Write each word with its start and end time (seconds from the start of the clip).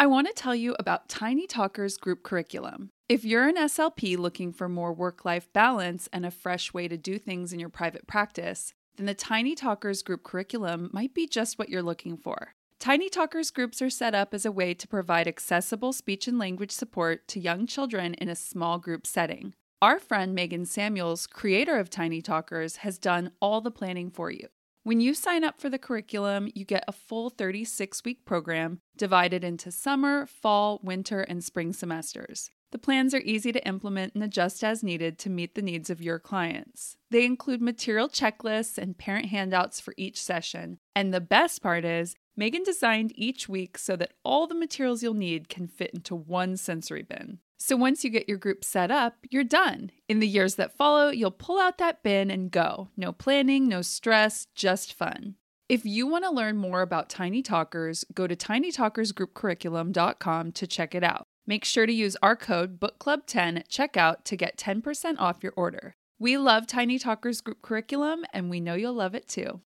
I 0.00 0.06
want 0.06 0.28
to 0.28 0.32
tell 0.32 0.54
you 0.54 0.74
about 0.78 1.10
Tiny 1.10 1.46
Talkers 1.46 1.98
group 1.98 2.22
curriculum. 2.22 2.88
If 3.06 3.22
you're 3.22 3.48
an 3.48 3.58
SLP 3.58 4.16
looking 4.16 4.50
for 4.50 4.66
more 4.66 4.94
work 4.94 5.26
life 5.26 5.52
balance 5.52 6.08
and 6.10 6.24
a 6.24 6.30
fresh 6.30 6.72
way 6.72 6.88
to 6.88 6.96
do 6.96 7.18
things 7.18 7.52
in 7.52 7.60
your 7.60 7.68
private 7.68 8.06
practice, 8.06 8.72
then 8.96 9.04
the 9.04 9.12
Tiny 9.12 9.54
Talkers 9.54 10.02
group 10.02 10.22
curriculum 10.22 10.88
might 10.94 11.12
be 11.12 11.26
just 11.26 11.58
what 11.58 11.68
you're 11.68 11.82
looking 11.82 12.16
for. 12.16 12.54
Tiny 12.78 13.10
Talkers 13.10 13.50
groups 13.50 13.82
are 13.82 13.90
set 13.90 14.14
up 14.14 14.32
as 14.32 14.46
a 14.46 14.50
way 14.50 14.72
to 14.72 14.88
provide 14.88 15.28
accessible 15.28 15.92
speech 15.92 16.26
and 16.26 16.38
language 16.38 16.72
support 16.72 17.28
to 17.28 17.38
young 17.38 17.66
children 17.66 18.14
in 18.14 18.30
a 18.30 18.34
small 18.34 18.78
group 18.78 19.06
setting. 19.06 19.52
Our 19.82 19.98
friend 19.98 20.34
Megan 20.34 20.64
Samuels, 20.64 21.26
creator 21.26 21.76
of 21.76 21.90
Tiny 21.90 22.22
Talkers, 22.22 22.76
has 22.76 22.96
done 22.96 23.32
all 23.38 23.60
the 23.60 23.70
planning 23.70 24.10
for 24.10 24.30
you. 24.30 24.48
When 24.82 25.00
you 25.00 25.12
sign 25.12 25.44
up 25.44 25.60
for 25.60 25.68
the 25.68 25.78
curriculum, 25.78 26.48
you 26.54 26.64
get 26.64 26.84
a 26.88 26.92
full 26.92 27.28
36 27.28 28.02
week 28.02 28.24
program 28.24 28.80
divided 28.96 29.44
into 29.44 29.70
summer, 29.70 30.24
fall, 30.24 30.80
winter, 30.82 31.20
and 31.20 31.44
spring 31.44 31.74
semesters. 31.74 32.50
The 32.72 32.78
plans 32.78 33.12
are 33.12 33.20
easy 33.20 33.52
to 33.52 33.66
implement 33.66 34.14
and 34.14 34.24
adjust 34.24 34.64
as 34.64 34.82
needed 34.82 35.18
to 35.18 35.28
meet 35.28 35.54
the 35.54 35.60
needs 35.60 35.90
of 35.90 36.00
your 36.00 36.18
clients. 36.18 36.96
They 37.10 37.26
include 37.26 37.60
material 37.60 38.08
checklists 38.08 38.78
and 38.78 38.96
parent 38.96 39.26
handouts 39.26 39.80
for 39.80 39.92
each 39.98 40.22
session. 40.22 40.78
And 40.96 41.12
the 41.12 41.20
best 41.20 41.62
part 41.62 41.84
is, 41.84 42.14
Megan 42.34 42.62
designed 42.62 43.12
each 43.14 43.50
week 43.50 43.76
so 43.76 43.96
that 43.96 44.14
all 44.24 44.46
the 44.46 44.54
materials 44.54 45.02
you'll 45.02 45.12
need 45.12 45.50
can 45.50 45.68
fit 45.68 45.90
into 45.92 46.14
one 46.14 46.56
sensory 46.56 47.02
bin. 47.02 47.40
So 47.62 47.76
once 47.76 48.02
you 48.02 48.10
get 48.10 48.26
your 48.26 48.38
group 48.38 48.64
set 48.64 48.90
up, 48.90 49.18
you're 49.28 49.44
done. 49.44 49.90
In 50.08 50.20
the 50.20 50.26
years 50.26 50.54
that 50.54 50.78
follow, 50.78 51.10
you'll 51.10 51.30
pull 51.30 51.60
out 51.60 51.76
that 51.76 52.02
bin 52.02 52.30
and 52.30 52.50
go. 52.50 52.88
No 52.96 53.12
planning, 53.12 53.68
no 53.68 53.82
stress, 53.82 54.46
just 54.54 54.94
fun. 54.94 55.34
If 55.68 55.84
you 55.84 56.06
want 56.06 56.24
to 56.24 56.30
learn 56.30 56.56
more 56.56 56.80
about 56.80 57.10
Tiny 57.10 57.42
Talkers, 57.42 58.02
go 58.14 58.26
to 58.26 58.34
tinytalkersgroupcurriculum.com 58.34 60.52
to 60.52 60.66
check 60.66 60.94
it 60.94 61.04
out. 61.04 61.24
Make 61.46 61.66
sure 61.66 61.84
to 61.84 61.92
use 61.92 62.16
our 62.22 62.34
code 62.34 62.80
BookClub10 62.80 63.58
at 63.58 63.68
checkout 63.68 64.24
to 64.24 64.36
get 64.36 64.56
10% 64.56 65.16
off 65.18 65.42
your 65.42 65.52
order. 65.54 65.92
We 66.18 66.38
love 66.38 66.66
Tiny 66.66 66.98
Talkers 66.98 67.42
group 67.42 67.60
curriculum 67.60 68.24
and 68.32 68.48
we 68.48 68.60
know 68.60 68.72
you'll 68.72 68.94
love 68.94 69.14
it 69.14 69.28
too. 69.28 69.60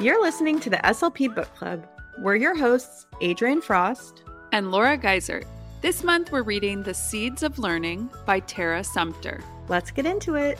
You're 0.00 0.22
listening 0.22 0.60
to 0.60 0.70
the 0.70 0.78
SLP 0.78 1.34
Book 1.34 1.54
Club. 1.54 1.86
We're 2.18 2.36
your 2.36 2.54
hosts, 2.54 3.06
Adrienne 3.22 3.62
Frost 3.62 4.22
and 4.52 4.70
Laura 4.70 4.98
Geisert. 4.98 5.46
This 5.80 6.04
month 6.04 6.30
we're 6.30 6.42
reading 6.42 6.82
The 6.82 6.92
Seeds 6.92 7.42
of 7.42 7.58
Learning 7.58 8.10
by 8.26 8.40
Tera 8.40 8.84
Sumpter. 8.84 9.42
Let's 9.68 9.90
get 9.90 10.04
into 10.04 10.34
it. 10.34 10.58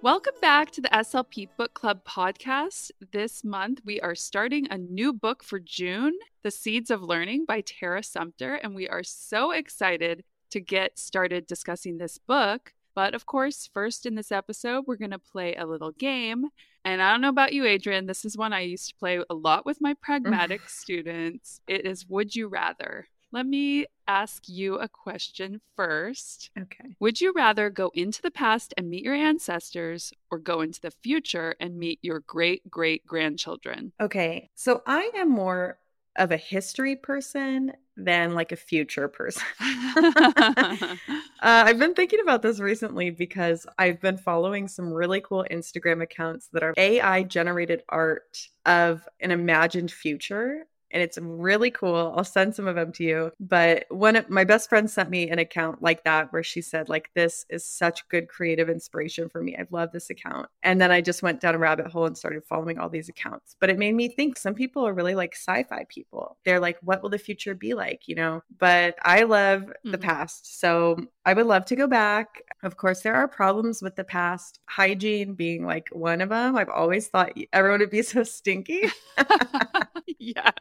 Welcome 0.00 0.34
back 0.40 0.70
to 0.70 0.80
the 0.80 0.88
SLP 0.88 1.50
Book 1.58 1.74
Club 1.74 2.02
podcast. 2.04 2.92
This 3.12 3.44
month 3.44 3.82
we 3.84 4.00
are 4.00 4.14
starting 4.14 4.66
a 4.70 4.78
new 4.78 5.12
book 5.12 5.44
for 5.44 5.60
June, 5.60 6.14
The 6.42 6.50
Seeds 6.50 6.90
of 6.90 7.02
Learning 7.02 7.44
by 7.44 7.60
Tera 7.60 8.02
Sumpter, 8.02 8.54
and 8.54 8.74
we 8.74 8.88
are 8.88 9.04
so 9.04 9.50
excited 9.50 10.24
to 10.50 10.60
get 10.60 10.98
started 10.98 11.46
discussing 11.46 11.98
this 11.98 12.16
book. 12.16 12.72
But 12.94 13.14
of 13.14 13.26
course, 13.26 13.68
first 13.72 14.06
in 14.06 14.14
this 14.14 14.32
episode, 14.32 14.84
we're 14.86 14.96
going 14.96 15.10
to 15.12 15.18
play 15.18 15.54
a 15.54 15.66
little 15.66 15.92
game. 15.92 16.46
And 16.84 17.00
I 17.00 17.10
don't 17.10 17.20
know 17.20 17.28
about 17.28 17.52
you, 17.52 17.64
Adrienne. 17.66 18.06
This 18.06 18.24
is 18.24 18.36
one 18.36 18.52
I 18.52 18.60
used 18.60 18.88
to 18.88 18.96
play 18.96 19.22
a 19.28 19.34
lot 19.34 19.64
with 19.64 19.80
my 19.80 19.94
pragmatic 20.02 20.68
students. 20.68 21.60
It 21.66 21.86
is 21.86 22.08
Would 22.08 22.34
You 22.34 22.48
Rather? 22.48 23.06
Let 23.32 23.46
me 23.46 23.86
ask 24.06 24.46
you 24.46 24.74
a 24.74 24.88
question 24.88 25.62
first. 25.74 26.50
Okay. 26.58 26.94
Would 27.00 27.22
you 27.22 27.32
rather 27.34 27.70
go 27.70 27.90
into 27.94 28.20
the 28.20 28.30
past 28.30 28.74
and 28.76 28.90
meet 28.90 29.04
your 29.04 29.14
ancestors 29.14 30.12
or 30.30 30.38
go 30.38 30.60
into 30.60 30.82
the 30.82 30.90
future 30.90 31.54
and 31.58 31.78
meet 31.78 31.98
your 32.02 32.20
great 32.20 32.70
great 32.70 33.06
grandchildren? 33.06 33.92
Okay. 33.98 34.50
So 34.54 34.82
I 34.86 35.10
am 35.14 35.30
more 35.30 35.78
of 36.16 36.30
a 36.30 36.36
history 36.36 36.96
person 36.96 37.72
than 37.96 38.34
like 38.34 38.52
a 38.52 38.56
future 38.56 39.08
person. 39.08 39.42
uh, 39.60 40.96
I've 41.40 41.78
been 41.78 41.94
thinking 41.94 42.20
about 42.20 42.42
this 42.42 42.60
recently 42.60 43.10
because 43.10 43.66
I've 43.78 44.00
been 44.00 44.16
following 44.16 44.68
some 44.68 44.92
really 44.92 45.20
cool 45.20 45.44
Instagram 45.50 46.02
accounts 46.02 46.48
that 46.52 46.62
are 46.62 46.74
AI 46.76 47.22
generated 47.24 47.82
art 47.88 48.48
of 48.64 49.06
an 49.20 49.30
imagined 49.30 49.90
future 49.90 50.66
and 50.92 51.02
it's 51.02 51.18
really 51.20 51.70
cool. 51.70 52.12
I'll 52.16 52.24
send 52.24 52.54
some 52.54 52.68
of 52.68 52.76
them 52.76 52.92
to 52.92 53.04
you. 53.04 53.32
But 53.40 53.86
one 53.88 54.16
of 54.16 54.28
my 54.30 54.44
best 54.44 54.68
friends 54.68 54.92
sent 54.92 55.10
me 55.10 55.30
an 55.30 55.38
account 55.38 55.82
like 55.82 56.04
that 56.04 56.32
where 56.32 56.42
she 56.42 56.60
said, 56.60 56.88
like, 56.88 57.10
this 57.14 57.46
is 57.48 57.64
such 57.64 58.06
good 58.08 58.28
creative 58.28 58.68
inspiration 58.68 59.28
for 59.28 59.42
me. 59.42 59.56
I've 59.56 59.72
loved 59.72 59.92
this 59.92 60.10
account. 60.10 60.48
And 60.62 60.80
then 60.80 60.90
I 60.90 61.00
just 61.00 61.22
went 61.22 61.40
down 61.40 61.54
a 61.54 61.58
rabbit 61.58 61.86
hole 61.86 62.06
and 62.06 62.16
started 62.16 62.44
following 62.44 62.78
all 62.78 62.88
these 62.88 63.08
accounts. 63.08 63.56
But 63.58 63.70
it 63.70 63.78
made 63.78 63.94
me 63.94 64.08
think 64.08 64.38
some 64.38 64.54
people 64.54 64.86
are 64.86 64.94
really 64.94 65.14
like 65.14 65.34
sci-fi 65.34 65.86
people. 65.88 66.36
They're 66.44 66.60
like, 66.60 66.78
what 66.82 67.02
will 67.02 67.10
the 67.10 67.18
future 67.18 67.54
be 67.54 67.74
like? 67.74 68.06
You 68.06 68.16
know? 68.16 68.42
But 68.58 68.96
I 69.02 69.22
love 69.22 69.62
mm-hmm. 69.62 69.90
the 69.92 69.98
past. 69.98 70.60
So 70.60 70.98
I 71.24 71.34
would 71.34 71.46
love 71.46 71.64
to 71.66 71.76
go 71.76 71.86
back. 71.86 72.42
Of 72.62 72.76
course, 72.76 73.00
there 73.00 73.14
are 73.14 73.28
problems 73.28 73.82
with 73.82 73.96
the 73.96 74.04
past, 74.04 74.60
hygiene 74.66 75.34
being 75.34 75.64
like 75.64 75.88
one 75.92 76.20
of 76.20 76.28
them. 76.28 76.56
I've 76.56 76.68
always 76.68 77.08
thought 77.08 77.32
everyone 77.52 77.80
would 77.80 77.90
be 77.90 78.02
so 78.02 78.24
stinky. 78.24 78.82
yes. 80.18 80.52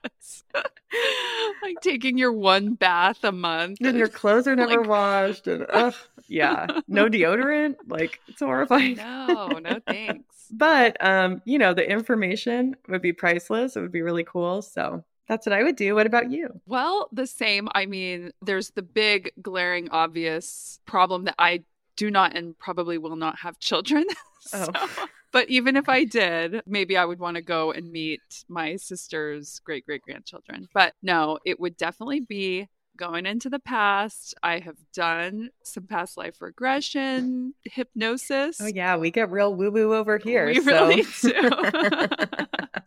like 1.62 1.82
taking 1.82 2.18
your 2.18 2.32
one 2.32 2.74
bath 2.74 3.24
a 3.24 3.32
month. 3.32 3.80
And 3.82 3.98
your 3.98 4.08
clothes 4.08 4.48
are 4.48 4.56
never 4.56 4.82
like... 4.82 4.90
washed. 4.90 5.48
And 5.48 5.66
ugh, 5.74 5.96
yeah, 6.28 6.68
no 6.88 7.10
deodorant. 7.10 7.76
Like 7.88 8.20
it's 8.28 8.40
horrifying. 8.40 8.98
No, 8.98 9.48
no 9.48 9.80
thanks. 9.88 10.48
but 10.52 11.04
um, 11.04 11.42
you 11.46 11.58
know, 11.58 11.74
the 11.74 11.90
information 11.90 12.76
would 12.88 13.02
be 13.02 13.14
priceless. 13.14 13.76
It 13.76 13.82
would 13.82 13.92
be 13.92 14.02
really 14.02 14.24
cool. 14.24 14.62
So 14.62 15.04
that's 15.28 15.46
what 15.46 15.54
I 15.54 15.64
would 15.64 15.76
do. 15.76 15.96
What 15.96 16.08
about 16.08 16.32
you? 16.32 16.60
Well, 16.66 17.10
the 17.12 17.28
same. 17.28 17.70
I 17.74 17.86
mean, 17.86 18.32
there's 18.42 18.72
the 18.72 18.82
big, 18.82 19.32
glaring, 19.42 19.90
obvious 19.90 20.80
problem 20.86 21.26
that 21.26 21.36
I 21.40 21.64
do 21.96 22.10
not 22.12 22.36
and 22.36 22.58
probably 22.58 22.98
will 22.98 23.16
not 23.16 23.40
have 23.40 23.60
children. 23.60 24.06
Oh. 24.54 24.64
so, 24.64 24.72
oh. 24.74 25.08
But 25.32 25.50
even 25.50 25.76
if 25.78 25.88
I 25.88 26.04
did, 26.04 26.62
maybe 26.66 26.98
I 26.98 27.06
would 27.06 27.20
want 27.20 27.36
to 27.36 27.42
go 27.42 27.72
and 27.72 27.92
meet 27.92 28.22
my 28.50 28.76
sister's 28.76 29.60
great 29.60 29.86
great 29.86 30.02
grandchildren. 30.02 30.68
But 30.74 30.94
no, 31.02 31.40
it 31.46 31.60
would 31.60 31.78
definitely 31.78 32.20
be 32.22 32.68
going 32.98 33.26
into 33.26 33.50
the 33.50 33.60
past. 33.60 34.36
I 34.44 34.60
have 34.60 34.78
done 34.94 35.50
some 35.64 35.88
past 35.88 36.18
life 36.18 36.42
regression, 36.42 37.54
hypnosis. 37.64 38.60
Oh 38.62 38.68
yeah, 38.68 38.98
we 38.98 39.12
get 39.12 39.32
real 39.32 39.56
woo 39.56 39.72
woo 39.72 39.96
over 39.96 40.18
here. 40.24 40.46
We 40.46 40.60
so. 40.62 40.88
really 40.88 41.04
do. 41.22 41.50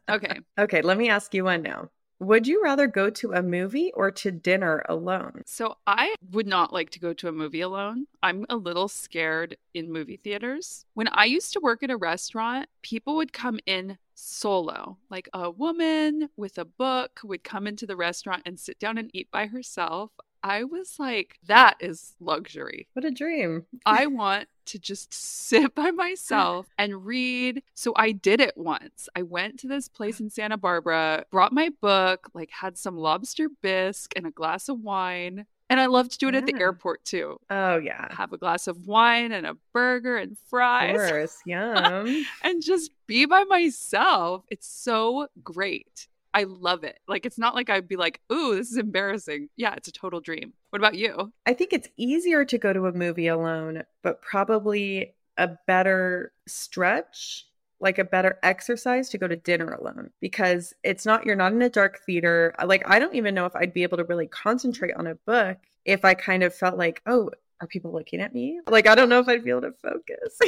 okay. 0.11 0.41
Okay, 0.59 0.83
let 0.83 0.99
me 0.99 1.09
ask 1.09 1.35
you 1.35 1.45
one 1.45 1.63
now. 1.63 1.89
Would 2.25 2.47
you 2.47 2.63
rather 2.63 2.87
go 2.87 3.11
to 3.11 3.33
a 3.33 3.43
movie 3.43 3.93
or 3.93 4.11
to 4.11 4.31
dinner 4.31 4.83
alone? 4.89 5.43
So, 5.45 5.77
I 5.87 6.15
would 6.33 6.47
not 6.47 6.73
like 6.73 6.89
to 6.91 6.99
go 6.99 7.13
to 7.13 7.29
a 7.29 7.33
movie 7.33 7.61
alone. 7.61 8.07
I'm 8.23 8.47
a 8.49 8.57
little 8.57 8.89
scared 8.89 9.59
in 9.75 9.93
movie 9.93 10.17
theaters. 10.17 10.87
When 10.95 11.09
I 11.09 11.27
used 11.27 11.53
to 11.53 11.61
work 11.61 11.83
at 11.83 11.91
a 11.91 11.99
restaurant, 11.99 12.71
people 12.81 13.17
would 13.17 13.35
come 13.35 13.61
in 13.67 13.99
solo. 14.15 14.97
Like 15.11 15.29
a 15.35 15.51
woman 15.51 16.31
with 16.39 16.57
a 16.57 16.65
book 16.65 17.21
would 17.25 17.45
come 17.45 17.67
into 17.67 17.87
the 17.87 17.97
restaurant 17.97 18.43
and 18.47 18.59
sit 18.59 18.79
down 18.79 18.97
and 18.97 19.11
eat 19.13 19.31
by 19.31 19.47
herself. 19.47 20.11
I 20.45 20.65
was 20.65 20.97
like, 20.99 21.39
that 21.47 21.79
is 21.81 22.15
luxury. 22.21 22.87
What 22.93 23.07
a 23.07 23.11
dream. 23.11 23.65
I 23.87 24.07
want 24.07 24.47
to 24.67 24.79
just 24.79 25.13
sit 25.13 25.75
by 25.75 25.91
myself 25.91 26.67
and 26.79 27.07
read. 27.07 27.63
So 27.73 27.95
I 27.97 28.13
did 28.13 28.41
it 28.41 28.53
once. 28.55 29.09
I 29.17 29.23
went 29.23 29.59
to 29.61 29.69
this 29.69 29.89
place 29.89 30.21
in 30.21 30.29
Santa 30.29 30.59
Barbara, 30.59 31.25
brought 31.31 31.55
my 31.55 31.71
book, 31.81 32.29
like 32.35 32.51
had 32.51 32.77
some 32.77 32.99
lobster 32.99 33.49
bisque 33.63 34.13
and 34.17 34.27
a 34.27 34.31
glass 34.31 34.69
of 34.69 34.81
wine. 34.81 35.47
And 35.71 35.81
I 35.81 35.87
love 35.87 36.11
to 36.11 36.19
do 36.19 36.29
it 36.29 36.35
yeah. 36.35 36.41
at 36.41 36.47
the 36.47 36.61
airport 36.61 37.07
too. 37.07 37.39
Oh 37.49 37.79
yeah. 37.79 38.15
Have 38.15 38.35
a 38.35 38.39
glass 38.39 38.67
of 38.67 38.87
wine 38.87 39.33
and 39.33 39.47
a 39.47 39.57
burger 39.73 40.19
and 40.19 40.37
fries. 40.51 40.95
Of 40.95 41.09
course, 41.09 41.39
yum. 41.47 42.27
and 42.43 42.63
just 42.63 42.91
be 43.07 43.25
by 43.25 43.45
myself. 43.45 44.45
It's 44.51 44.69
so 44.69 45.29
great. 45.43 46.07
I 46.35 46.45
love 46.45 46.83
it. 46.83 46.99
Like 47.07 47.25
it's 47.25 47.39
not 47.39 47.55
like 47.55 47.71
I'd 47.71 47.89
be 47.89 47.97
like, 47.97 48.21
"Ooh, 48.33 48.57
this 48.57 48.71
is 48.71 48.77
embarrassing." 48.77 49.49
Yeah, 49.57 49.75
it's 49.75 49.89
a 49.89 49.93
total 49.93 50.21
dream. 50.21 50.53
What 50.71 50.81
about 50.81 50.97
you? 50.97 51.33
I 51.47 51.55
think 51.55 51.73
it's 51.73 51.89
easier 51.97 52.45
to 52.45 52.59
go 52.59 52.73
to 52.73 52.87
a 52.87 52.93
movie 52.93 53.29
alone, 53.29 53.85
but 54.03 54.21
probably 54.21 55.15
a 55.39 55.51
better 55.67 56.33
stretch, 56.47 57.47
like 57.81 57.99
a 57.99 58.05
better 58.05 58.39
exercise 58.43 59.09
to 59.11 59.19
go 59.19 59.29
to 59.29 59.37
dinner 59.37 59.73
alone 59.73 60.11
because 60.21 60.75
it's 60.83 61.07
not 61.07 61.25
you're 61.25 61.37
not 61.37 61.53
in 61.53 61.63
a 61.63 61.71
dark 61.71 62.01
theater. 62.05 62.55
Like 62.65 62.83
I 62.91 62.99
don't 62.99 63.15
even 63.15 63.35
know 63.35 63.47
if 63.47 63.55
I'd 63.55 63.73
be 63.73 63.85
able 63.85 63.99
to 63.99 64.05
really 64.05 64.27
concentrate 64.27 64.95
on 64.97 65.07
a 65.07 65.15
book 65.15 65.59
if 65.85 66.05
I 66.05 66.15
kind 66.15 66.43
of 66.43 66.55
felt 66.55 66.77
like, 66.79 67.01
"Oh, 67.07 67.31
are 67.61 67.67
people 67.67 67.93
looking 67.93 68.21
at 68.21 68.35
me? 68.35 68.61
Like, 68.69 68.87
I 68.87 68.95
don't 68.95 69.09
know 69.09 69.21
if 69.21 69.29
I'd 69.29 69.45
be 69.45 69.51
able 69.51 69.63
to 69.63 69.73
focus. 69.73 70.39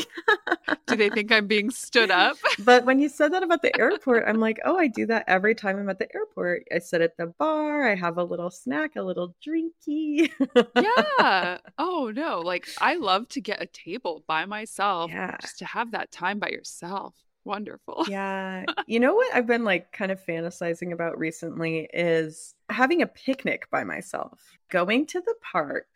do 0.87 0.97
they 0.97 1.08
think 1.08 1.31
I'm 1.32 1.47
being 1.47 1.70
stood 1.70 2.11
up? 2.11 2.37
but 2.64 2.85
when 2.85 2.99
you 2.99 3.08
said 3.08 3.32
that 3.32 3.43
about 3.43 3.62
the 3.62 3.76
airport, 3.79 4.25
I'm 4.26 4.41
like, 4.41 4.58
oh, 4.64 4.76
I 4.76 4.88
do 4.88 5.06
that 5.06 5.25
every 5.29 5.55
time 5.55 5.79
I'm 5.79 5.88
at 5.88 5.99
the 5.99 6.12
airport. 6.14 6.64
I 6.75 6.79
sit 6.81 7.00
at 7.00 7.17
the 7.17 7.26
bar, 7.38 7.88
I 7.88 7.94
have 7.94 8.19
a 8.19 8.25
little 8.25 8.50
snack, 8.50 8.97
a 8.97 9.03
little 9.03 9.35
drinky. 9.47 10.31
yeah. 10.76 11.58
Oh, 11.79 12.11
no. 12.14 12.41
Like, 12.41 12.67
I 12.81 12.94
love 12.97 13.29
to 13.31 13.41
get 13.41 13.62
a 13.62 13.67
table 13.67 14.25
by 14.26 14.44
myself 14.47 15.11
Yeah. 15.11 15.37
just 15.41 15.58
to 15.58 15.64
have 15.67 15.93
that 15.93 16.11
time 16.11 16.38
by 16.38 16.49
yourself. 16.49 17.14
Wonderful. 17.44 18.05
Yeah. 18.08 18.64
You 18.88 19.00
know 19.00 19.14
what 19.14 19.35
I've 19.35 19.47
been 19.49 19.64
like 19.64 19.91
kind 19.93 20.12
of 20.12 20.25
fantasizing 20.25 20.93
about 20.93 21.19
recently 21.19 21.88
is 21.93 22.55
having 22.70 23.03
a 23.03 23.06
picnic 23.06 23.69
by 23.70 23.82
myself, 23.85 24.41
going 24.70 25.06
to 25.06 25.20
the 25.20 25.35
park, 25.53 25.87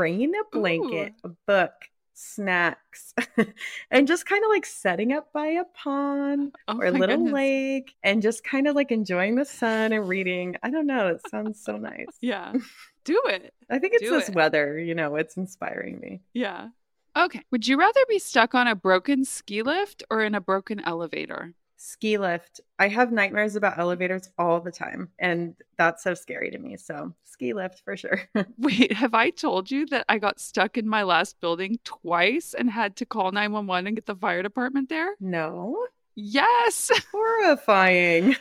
bringing 0.00 0.32
a 0.34 0.56
blanket, 0.58 1.12
a 1.24 1.28
book, 1.46 1.72
snacks, 2.14 3.12
and 3.90 4.08
just 4.08 4.24
kind 4.24 4.42
of 4.42 4.48
like 4.48 4.64
setting 4.64 5.12
up 5.12 5.30
by 5.34 5.46
a 5.46 5.64
pond 5.74 6.54
Oh 6.68 6.78
or 6.78 6.86
a 6.86 6.90
little 6.90 7.16
goodness. 7.18 7.32
lake 7.34 7.94
and 8.02 8.22
just 8.22 8.42
kind 8.42 8.66
of 8.66 8.74
like 8.74 8.90
enjoying 8.92 9.34
the 9.34 9.44
sun 9.44 9.92
and 9.92 10.08
reading. 10.08 10.56
I 10.62 10.70
don't 10.70 10.86
know. 10.86 11.08
It 11.08 11.20
sounds 11.30 11.62
so 11.62 11.76
nice. 11.76 12.06
Yeah. 12.22 12.54
Do 13.04 13.20
it. 13.26 13.52
I 13.70 13.78
think 13.78 13.92
it's 13.92 14.02
Do 14.02 14.10
this 14.10 14.30
it. 14.30 14.34
weather, 14.34 14.78
you 14.78 14.94
know, 14.94 15.16
it's 15.16 15.36
inspiring 15.36 16.00
me. 16.00 16.20
Yeah. 16.32 16.68
Okay. 17.14 17.42
Would 17.50 17.68
you 17.68 17.76
rather 17.78 18.00
be 18.08 18.18
stuck 18.18 18.54
on 18.54 18.68
a 18.68 18.74
broken 18.74 19.24
ski 19.26 19.62
lift 19.62 20.02
or 20.10 20.22
in 20.22 20.34
a 20.34 20.40
broken 20.40 20.80
elevator? 20.80 21.52
Ski 21.82 22.18
lift. 22.18 22.60
I 22.78 22.88
have 22.88 23.10
nightmares 23.10 23.56
about 23.56 23.78
elevators 23.78 24.28
all 24.36 24.60
the 24.60 24.70
time, 24.70 25.08
and 25.18 25.54
that's 25.78 26.02
so 26.02 26.12
scary 26.12 26.50
to 26.50 26.58
me. 26.58 26.76
So, 26.76 27.14
ski 27.24 27.54
lift 27.54 27.80
for 27.82 27.96
sure. 27.96 28.20
Wait, 28.58 28.92
have 28.92 29.14
I 29.14 29.30
told 29.30 29.70
you 29.70 29.86
that 29.86 30.04
I 30.06 30.18
got 30.18 30.38
stuck 30.40 30.76
in 30.76 30.86
my 30.86 31.04
last 31.04 31.40
building 31.40 31.78
twice 31.84 32.52
and 32.52 32.68
had 32.68 32.96
to 32.96 33.06
call 33.06 33.32
911 33.32 33.86
and 33.86 33.96
get 33.96 34.04
the 34.04 34.14
fire 34.14 34.42
department 34.42 34.90
there? 34.90 35.08
no, 35.20 35.86
Yes. 36.14 36.90
horrifying. 37.12 38.36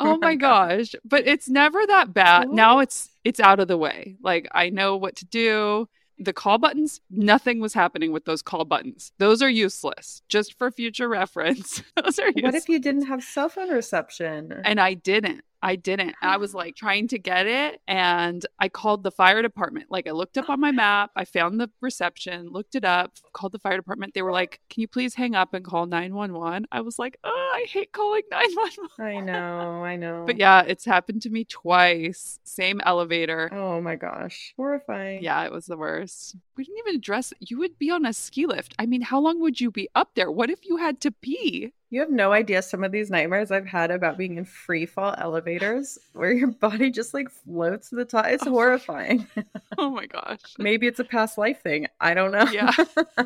Oh 0.00 0.18
my 0.18 0.34
gosh. 0.36 0.96
But 1.04 1.28
it's 1.28 1.48
never 1.48 1.86
that 1.86 2.12
bad. 2.12 2.50
Now 2.50 2.80
it's 2.80 3.08
it's 3.22 3.38
out 3.38 3.60
of 3.60 3.68
the 3.68 3.78
way. 3.78 4.16
Like 4.20 4.48
I 4.50 4.70
know 4.70 4.96
what 4.96 5.16
to 5.16 5.26
do. 5.26 5.88
The 6.18 6.32
call 6.32 6.58
buttons, 6.58 7.00
nothing 7.10 7.60
was 7.60 7.74
happening 7.74 8.12
with 8.12 8.24
those 8.24 8.42
call 8.42 8.64
buttons. 8.64 9.12
Those 9.18 9.42
are 9.42 9.48
useless. 9.48 10.22
Just 10.28 10.56
for 10.56 10.70
future 10.70 11.08
reference. 11.08 11.82
Those 12.02 12.18
are 12.18 12.28
useless. 12.28 12.42
What 12.44 12.54
if 12.54 12.68
you 12.68 12.78
didn't 12.78 13.06
have 13.06 13.22
cell 13.22 13.48
phone 13.48 13.70
reception? 13.70 14.62
And 14.64 14.80
I 14.80 14.94
didn't. 14.94 15.44
I 15.64 15.76
didn't. 15.76 16.14
I 16.20 16.36
was 16.36 16.52
like 16.54 16.76
trying 16.76 17.08
to 17.08 17.18
get 17.18 17.46
it 17.46 17.80
and 17.88 18.44
I 18.58 18.68
called 18.68 19.02
the 19.02 19.10
fire 19.10 19.40
department. 19.40 19.86
Like 19.88 20.06
I 20.06 20.10
looked 20.10 20.36
up 20.36 20.50
on 20.50 20.60
my 20.60 20.70
map, 20.70 21.10
I 21.16 21.24
found 21.24 21.58
the 21.58 21.70
reception, 21.80 22.48
looked 22.50 22.74
it 22.74 22.84
up, 22.84 23.12
called 23.32 23.52
the 23.52 23.58
fire 23.58 23.78
department. 23.78 24.12
They 24.12 24.20
were 24.20 24.30
like, 24.30 24.60
"Can 24.68 24.82
you 24.82 24.88
please 24.88 25.14
hang 25.14 25.34
up 25.34 25.54
and 25.54 25.64
call 25.64 25.86
911?" 25.86 26.66
I 26.70 26.82
was 26.82 26.98
like, 26.98 27.16
"Oh, 27.24 27.52
I 27.54 27.64
hate 27.66 27.92
calling 27.92 28.24
911." 28.30 28.90
I 28.98 29.20
know, 29.20 29.84
I 29.84 29.96
know. 29.96 30.24
But 30.26 30.36
yeah, 30.36 30.60
it's 30.66 30.84
happened 30.84 31.22
to 31.22 31.30
me 31.30 31.44
twice. 31.44 32.38
Same 32.44 32.82
elevator. 32.84 33.48
Oh 33.50 33.80
my 33.80 33.96
gosh, 33.96 34.52
horrifying. 34.58 35.22
Yeah, 35.22 35.44
it 35.44 35.52
was 35.52 35.64
the 35.64 35.78
worst. 35.78 36.36
We 36.58 36.64
didn't 36.64 36.78
even 36.80 36.96
address 36.96 37.32
you 37.40 37.58
would 37.58 37.78
be 37.78 37.90
on 37.90 38.04
a 38.04 38.12
ski 38.12 38.44
lift. 38.44 38.74
I 38.78 38.84
mean, 38.84 39.00
how 39.00 39.18
long 39.18 39.40
would 39.40 39.62
you 39.62 39.70
be 39.70 39.88
up 39.94 40.10
there? 40.14 40.30
What 40.30 40.50
if 40.50 40.66
you 40.66 40.76
had 40.76 41.00
to 41.00 41.10
pee? 41.10 41.72
You 41.90 42.00
have 42.00 42.10
no 42.10 42.32
idea 42.32 42.60
some 42.62 42.82
of 42.82 42.90
these 42.90 43.10
nightmares 43.10 43.50
I've 43.52 43.66
had 43.66 43.90
about 43.92 44.18
being 44.18 44.36
in 44.36 44.44
free 44.44 44.84
fall 44.86 45.14
elevators 45.16 45.96
where 46.12 46.32
your 46.32 46.48
body 46.60 46.90
just 46.90 47.14
like 47.14 47.30
floats 47.30 47.90
to 47.90 47.96
the 47.96 48.04
top. 48.04 48.26
It's 48.26 48.46
Oh. 48.46 48.50
horrifying. 48.50 49.26
Oh 49.76 49.90
my 49.90 50.06
gosh. 50.06 50.40
Maybe 50.58 50.86
it's 50.86 51.00
a 51.00 51.04
past 51.04 51.36
life 51.36 51.60
thing. 51.60 51.88
I 52.00 52.14
don't 52.14 52.30
know. 52.30 52.44
Yeah. 52.52 52.70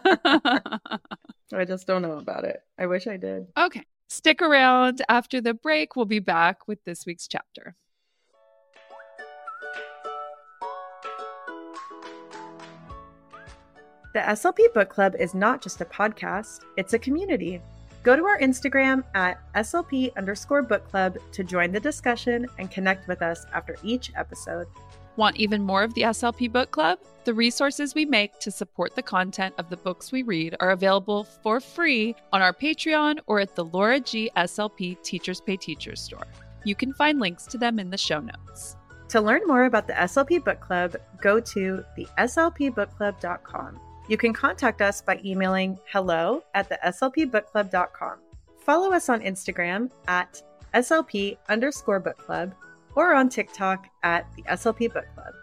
I 1.53 1.65
just 1.67 1.87
don't 1.87 2.01
know 2.01 2.17
about 2.17 2.45
it. 2.45 2.63
I 2.79 2.87
wish 2.87 3.07
I 3.07 3.19
did. 3.19 3.47
Okay. 3.57 3.85
Stick 4.09 4.41
around. 4.41 5.03
After 5.11 5.43
the 5.43 5.53
break, 5.53 5.95
we'll 5.95 6.07
be 6.07 6.21
back 6.21 6.67
with 6.67 6.83
this 6.85 7.05
week's 7.05 7.29
chapter. 7.29 7.77
The 14.15 14.21
SLP 14.21 14.73
Book 14.73 14.89
Club 14.89 15.15
is 15.19 15.35
not 15.35 15.63
just 15.63 15.81
a 15.81 15.85
podcast, 15.85 16.61
it's 16.77 16.95
a 16.95 16.99
community. 16.99 17.61
Go 18.09 18.17
to 18.17 18.25
our 18.25 18.39
Instagram 18.39 19.05
at 19.15 19.39
SLP 19.53 20.17
underscore 20.17 20.63
book 20.63 20.89
club 20.89 21.19
to 21.31 21.45
join 21.45 21.73
the 21.73 21.79
discussion 21.79 22.47
and 22.59 22.71
connect 22.71 23.07
with 23.07 23.21
us 23.21 23.45
after 23.53 23.77
each 23.83 24.13
episode. 24.17 24.67
Want 25.17 25.37
even 25.37 25.61
more 25.61 25.83
of 25.83 25.93
the 25.93 26.01
SLP 26.01 26.51
Book 26.51 26.71
Club? 26.71 27.01
The 27.25 27.35
resources 27.35 27.95
we 27.95 28.07
make 28.07 28.39
to 28.39 28.51
support 28.51 28.95
the 28.95 29.03
content 29.03 29.55
of 29.59 29.69
the 29.69 29.77
books 29.77 30.11
we 30.11 30.23
read 30.23 30.57
are 30.59 30.71
available 30.71 31.25
for 31.25 31.61
free 31.61 32.17
on 32.33 32.41
our 32.41 32.55
Patreon 32.55 33.19
or 33.27 33.41
at 33.41 33.55
the 33.55 33.67
Laura 33.67 34.01
G. 34.01 34.31
SLP 34.39 35.03
Teachers 35.03 35.43
Pay 35.43 35.59
Teachers 35.59 36.01
store. 36.01 36.27
You 36.65 36.75
can 36.75 36.95
find 36.95 37.21
links 37.21 37.45
to 37.49 37.59
them 37.59 37.79
in 37.79 37.91
the 37.91 37.99
show 37.99 38.21
notes. 38.21 38.79
To 39.09 39.21
learn 39.21 39.43
more 39.47 39.67
about 39.67 39.87
the 39.87 39.93
SLP 39.93 40.43
Book 40.43 40.61
Club, 40.61 40.97
go 41.21 41.41
to 41.41 41.85
the 41.95 42.07
slpbookclub.com. 42.17 43.81
You 44.09 44.17
can 44.17 44.33
contact 44.33 44.81
us 44.81 45.03
by 45.03 45.21
emailing 45.23 45.79
hello 45.93 46.43
at 46.55 46.71
the 46.71 46.79
slpbookclub.com. 46.83 48.19
Follow 48.65 48.93
us 48.93 49.11
on 49.11 49.21
Instagram 49.21 49.91
at 50.09 50.43
slp 50.75 51.37
underscore 51.49 52.01
book 52.01 52.17
club 52.17 52.55
or 52.95 53.15
on 53.15 53.29
TikTok 53.29 53.87
at 54.03 54.27
the 54.35 54.43
SLP 54.43 54.93
Book 54.93 55.05
Club. 55.15 55.35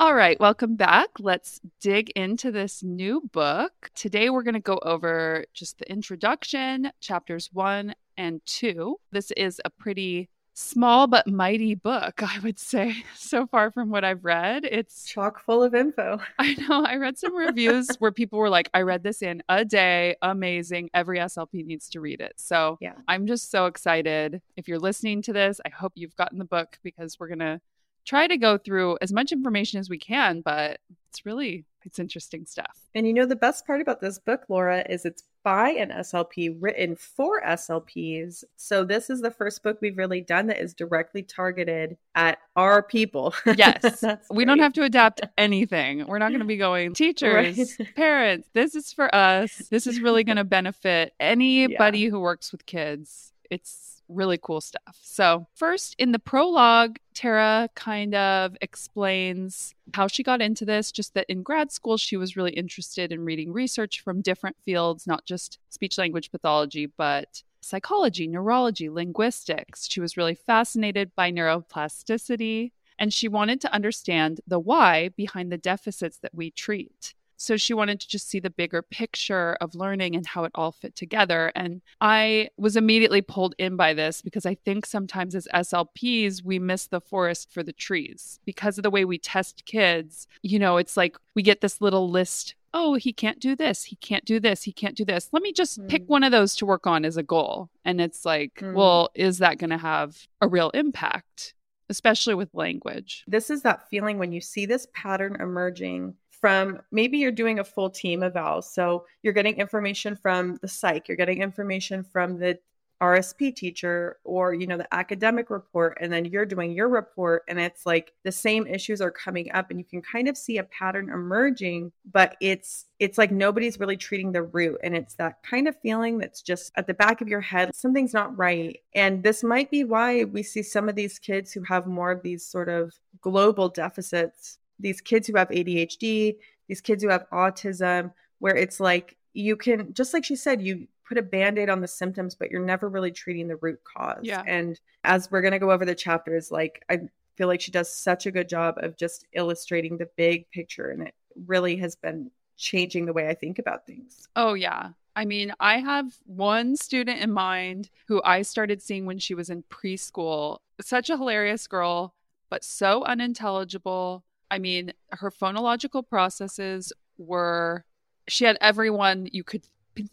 All 0.00 0.14
right, 0.14 0.38
welcome 0.38 0.76
back. 0.76 1.08
Let's 1.18 1.60
dig 1.80 2.10
into 2.10 2.52
this 2.52 2.84
new 2.84 3.22
book. 3.32 3.90
Today, 3.96 4.30
we're 4.30 4.44
going 4.44 4.54
to 4.54 4.60
go 4.60 4.78
over 4.82 5.44
just 5.54 5.78
the 5.78 5.90
introduction, 5.90 6.92
chapters 7.00 7.50
one 7.52 7.94
and 8.16 8.40
two. 8.46 9.00
This 9.10 9.32
is 9.32 9.60
a 9.64 9.70
pretty 9.70 10.28
small 10.58 11.06
but 11.06 11.26
mighty 11.26 11.74
book, 11.74 12.22
I 12.22 12.40
would 12.40 12.58
say, 12.58 13.04
so 13.14 13.46
far 13.46 13.70
from 13.70 13.90
what 13.90 14.04
I've 14.04 14.24
read. 14.24 14.64
It's, 14.64 15.04
Chock 15.04 15.42
full 15.44 15.62
of 15.62 15.74
info. 15.74 16.20
I 16.38 16.54
know, 16.54 16.84
I 16.84 16.96
read 16.96 17.16
some 17.16 17.34
reviews 17.34 17.88
where 17.98 18.10
people 18.10 18.38
were 18.38 18.50
like, 18.50 18.68
I 18.74 18.82
read 18.82 19.02
this 19.02 19.22
in 19.22 19.42
a 19.48 19.64
day, 19.64 20.16
amazing. 20.20 20.90
Every 20.92 21.18
SLP 21.18 21.64
needs 21.64 21.88
to 21.90 22.00
read 22.00 22.20
it. 22.20 22.34
So 22.36 22.76
Yeah. 22.80 22.94
I'm 23.06 23.26
just 23.26 23.50
so 23.50 23.66
excited. 23.66 24.42
If 24.56 24.68
you're 24.68 24.78
listening 24.78 25.22
to 25.22 25.32
this, 25.32 25.60
I 25.64 25.68
hope 25.68 25.92
you've 25.94 26.16
gotten 26.16 26.38
the 26.38 26.44
book 26.44 26.78
because 26.82 27.18
we're 27.20 27.28
going 27.28 27.38
to 27.38 27.60
try 28.04 28.26
to 28.26 28.36
go 28.36 28.58
through 28.58 28.98
as 29.00 29.12
much 29.12 29.32
information 29.32 29.78
as 29.78 29.88
we 29.88 29.98
can, 29.98 30.40
but 30.40 30.80
it's 31.10 31.24
really 31.24 31.64
it's 31.84 31.98
interesting 31.98 32.44
stuff. 32.44 32.78
And 32.94 33.06
you 33.06 33.12
know, 33.12 33.26
the 33.26 33.36
best 33.36 33.66
part 33.66 33.80
about 33.80 34.00
this 34.00 34.18
book, 34.18 34.42
Laura, 34.48 34.84
is 34.88 35.04
it's 35.04 35.22
by 35.48 35.70
an 35.70 35.88
SLP 35.88 36.54
written 36.60 36.94
for 36.94 37.40
SLPs. 37.40 38.44
So 38.56 38.84
this 38.84 39.08
is 39.08 39.22
the 39.22 39.30
first 39.30 39.62
book 39.62 39.78
we've 39.80 39.96
really 39.96 40.20
done 40.20 40.46
that 40.48 40.58
is 40.60 40.74
directly 40.74 41.22
targeted 41.22 41.96
at 42.14 42.36
our 42.54 42.82
people. 42.82 43.34
Yes. 43.56 44.04
We 44.30 44.44
don't 44.44 44.58
have 44.58 44.74
to 44.74 44.82
adapt 44.82 45.22
anything. 45.38 46.06
We're 46.06 46.18
not 46.18 46.28
going 46.28 46.40
to 46.40 46.44
be 46.44 46.58
going 46.58 46.92
teachers, 47.04 47.56
Right. 47.78 47.94
parents, 47.96 48.50
this 48.52 48.74
is 48.74 48.92
for 48.92 49.12
us. 49.14 49.62
This 49.70 49.86
is 49.86 50.02
really 50.02 50.22
going 50.22 50.36
to 50.36 50.44
benefit 50.44 51.14
anybody 51.20 52.04
who 52.04 52.20
works 52.20 52.52
with 52.52 52.66
kids. 52.66 53.32
It's 53.50 53.87
really 54.08 54.38
cool 54.38 54.60
stuff. 54.60 54.98
So, 55.02 55.46
first 55.54 55.94
in 55.98 56.12
the 56.12 56.18
prologue, 56.18 56.98
Tera 57.14 57.68
kind 57.74 58.14
of 58.14 58.56
explains 58.60 59.74
how 59.94 60.06
she 60.06 60.22
got 60.22 60.40
into 60.40 60.64
this, 60.64 60.92
just 60.92 61.14
that 61.14 61.26
in 61.28 61.42
grad 61.42 61.72
school, 61.72 61.96
she 61.96 62.16
was 62.16 62.36
really 62.36 62.52
interested 62.52 63.12
in 63.12 63.24
reading 63.24 63.52
research 63.52 64.00
from 64.00 64.22
different 64.22 64.56
fields, 64.64 65.06
not 65.06 65.24
just 65.24 65.58
speech 65.68 65.98
language 65.98 66.30
pathology, 66.30 66.86
but 66.86 67.42
psychology, 67.60 68.26
neurology, 68.26 68.88
linguistics. 68.88 69.88
She 69.88 70.00
was 70.00 70.16
really 70.16 70.34
fascinated 70.34 71.14
by 71.14 71.30
neuroplasticity 71.30 72.72
and 72.98 73.12
she 73.12 73.28
wanted 73.28 73.60
to 73.60 73.72
understand 73.72 74.40
the 74.46 74.58
why 74.58 75.10
behind 75.10 75.52
the 75.52 75.58
deficits 75.58 76.18
that 76.18 76.34
we 76.34 76.50
treat. 76.50 77.14
So 77.40 77.56
she 77.56 77.72
wanted 77.72 78.00
to 78.00 78.08
just 78.08 78.28
see 78.28 78.40
the 78.40 78.50
bigger 78.50 78.82
picture 78.82 79.56
of 79.60 79.76
learning 79.76 80.16
and 80.16 80.26
how 80.26 80.42
it 80.44 80.50
all 80.56 80.72
fit 80.72 80.96
together. 80.96 81.52
And 81.54 81.80
I 82.00 82.50
was 82.58 82.76
immediately 82.76 83.22
pulled 83.22 83.54
in 83.58 83.76
by 83.76 83.94
this 83.94 84.20
because 84.22 84.44
I 84.44 84.56
think 84.56 84.84
sometimes 84.84 85.36
as 85.36 85.46
SLPs, 85.54 86.42
we 86.44 86.58
miss 86.58 86.88
the 86.88 87.00
forest 87.00 87.52
for 87.52 87.62
the 87.62 87.72
trees 87.72 88.40
because 88.44 88.76
of 88.76 88.82
the 88.82 88.90
way 88.90 89.04
we 89.04 89.18
test 89.18 89.64
kids. 89.66 90.26
You 90.42 90.58
know, 90.58 90.78
it's 90.78 90.96
like 90.96 91.16
we 91.36 91.42
get 91.42 91.60
this 91.60 91.80
little 91.80 92.10
list. 92.10 92.56
Oh, 92.74 92.94
he 92.94 93.12
can't 93.12 93.38
do 93.38 93.54
this. 93.54 93.84
He 93.84 93.94
can't 93.96 94.24
do 94.24 94.40
this. 94.40 94.64
He 94.64 94.72
can't 94.72 94.96
do 94.96 95.04
this. 95.04 95.28
Let 95.32 95.42
me 95.42 95.52
just 95.52 95.78
pick 95.88 96.02
Mm. 96.04 96.08
one 96.08 96.24
of 96.24 96.32
those 96.32 96.56
to 96.56 96.66
work 96.66 96.86
on 96.88 97.04
as 97.04 97.16
a 97.16 97.22
goal. 97.22 97.70
And 97.84 98.00
it's 98.00 98.24
like, 98.26 98.56
Mm. 98.56 98.74
well, 98.74 99.10
is 99.14 99.38
that 99.38 99.58
going 99.58 99.70
to 99.70 99.78
have 99.78 100.26
a 100.40 100.48
real 100.48 100.70
impact? 100.70 101.54
especially 101.90 102.34
with 102.34 102.52
language. 102.52 103.24
This 103.26 103.48
is 103.48 103.62
that 103.62 103.88
feeling 103.88 104.18
when 104.18 104.30
you 104.30 104.42
see 104.42 104.66
this 104.66 104.86
pattern 104.92 105.38
emerging 105.40 106.16
from 106.40 106.80
maybe 106.92 107.18
you're 107.18 107.32
doing 107.32 107.58
a 107.58 107.64
full 107.64 107.90
team 107.90 108.22
eval. 108.22 108.62
So 108.62 109.04
you're 109.22 109.32
getting 109.32 109.56
information 109.56 110.16
from 110.16 110.58
the 110.62 110.68
psych, 110.68 111.08
you're 111.08 111.16
getting 111.16 111.42
information 111.42 112.04
from 112.04 112.38
the 112.38 112.58
RSP 113.00 113.54
teacher 113.54 114.18
or, 114.24 114.54
you 114.54 114.66
know, 114.66 114.76
the 114.76 114.92
academic 114.92 115.50
report, 115.50 115.98
and 116.00 116.12
then 116.12 116.24
you're 116.24 116.44
doing 116.44 116.72
your 116.72 116.88
report, 116.88 117.44
and 117.48 117.58
it's 117.58 117.86
like 117.86 118.12
the 118.24 118.32
same 118.32 118.66
issues 118.66 119.00
are 119.00 119.10
coming 119.10 119.52
up, 119.52 119.70
and 119.70 119.78
you 119.78 119.84
can 119.84 120.02
kind 120.02 120.28
of 120.28 120.36
see 120.36 120.58
a 120.58 120.64
pattern 120.64 121.08
emerging, 121.08 121.92
but 122.10 122.36
it's 122.40 122.86
it's 122.98 123.16
like 123.16 123.30
nobody's 123.30 123.78
really 123.78 123.96
treating 123.96 124.32
the 124.32 124.42
root. 124.42 124.80
And 124.82 124.96
it's 124.96 125.14
that 125.14 125.36
kind 125.48 125.68
of 125.68 125.76
feeling 125.80 126.18
that's 126.18 126.42
just 126.42 126.72
at 126.76 126.88
the 126.88 126.94
back 126.94 127.20
of 127.20 127.28
your 127.28 127.40
head, 127.40 127.74
something's 127.74 128.14
not 128.14 128.36
right. 128.36 128.80
And 128.94 129.22
this 129.22 129.44
might 129.44 129.70
be 129.70 129.84
why 129.84 130.24
we 130.24 130.42
see 130.42 130.64
some 130.64 130.88
of 130.88 130.96
these 130.96 131.20
kids 131.20 131.52
who 131.52 131.62
have 131.62 131.86
more 131.86 132.10
of 132.10 132.22
these 132.22 132.44
sort 132.44 132.68
of 132.68 132.92
global 133.20 133.68
deficits, 133.68 134.57
these 134.78 135.00
kids 135.00 135.26
who 135.26 135.36
have 135.36 135.48
ADHD, 135.48 136.36
these 136.68 136.80
kids 136.80 137.02
who 137.02 137.08
have 137.08 137.26
autism, 137.32 138.12
where 138.38 138.56
it's 138.56 138.80
like 138.80 139.16
you 139.32 139.56
can, 139.56 139.92
just 139.94 140.14
like 140.14 140.24
she 140.24 140.36
said, 140.36 140.62
you 140.62 140.86
put 141.08 141.18
a 141.18 141.22
band-aid 141.22 141.70
on 141.70 141.80
the 141.80 141.88
symptoms 141.88 142.34
but 142.34 142.50
you're 142.50 142.64
never 142.64 142.88
really 142.88 143.10
treating 143.10 143.48
the 143.48 143.56
root 143.56 143.80
cause 143.82 144.20
yeah. 144.22 144.42
and 144.46 144.78
as 145.04 145.30
we're 145.30 145.40
going 145.40 145.52
to 145.52 145.58
go 145.58 145.70
over 145.70 145.86
the 145.86 145.94
chapters 145.94 146.50
like 146.50 146.84
i 146.90 146.98
feel 147.36 147.48
like 147.48 147.62
she 147.62 147.70
does 147.70 147.90
such 147.90 148.26
a 148.26 148.30
good 148.30 148.46
job 148.46 148.74
of 148.78 148.94
just 148.96 149.24
illustrating 149.32 149.96
the 149.96 150.08
big 150.16 150.48
picture 150.50 150.90
and 150.90 151.02
it 151.02 151.14
really 151.46 151.76
has 151.76 151.96
been 151.96 152.30
changing 152.58 153.06
the 153.06 153.12
way 153.12 153.26
i 153.26 153.34
think 153.34 153.58
about 153.58 153.86
things 153.86 154.28
oh 154.36 154.52
yeah 154.52 154.90
I 155.16 155.24
mean, 155.24 155.52
I 155.58 155.78
have 155.78 156.14
one 156.26 156.76
student 156.76 157.20
in 157.20 157.32
mind 157.32 157.90
who 158.06 158.22
I 158.22 158.42
started 158.42 158.80
seeing 158.80 159.04
when 159.04 159.18
she 159.18 159.34
was 159.34 159.50
in 159.50 159.64
preschool. 159.64 160.58
Such 160.80 161.10
a 161.10 161.16
hilarious 161.16 161.66
girl, 161.66 162.14
but 162.50 162.62
so 162.62 163.02
unintelligible. 163.02 164.22
I 164.50 164.58
mean, 164.58 164.92
her 165.10 165.30
phonological 165.30 166.06
processes 166.06 166.92
were, 167.16 167.84
she 168.28 168.44
had 168.44 168.58
everyone 168.60 169.28
you 169.32 169.44
could 169.44 169.62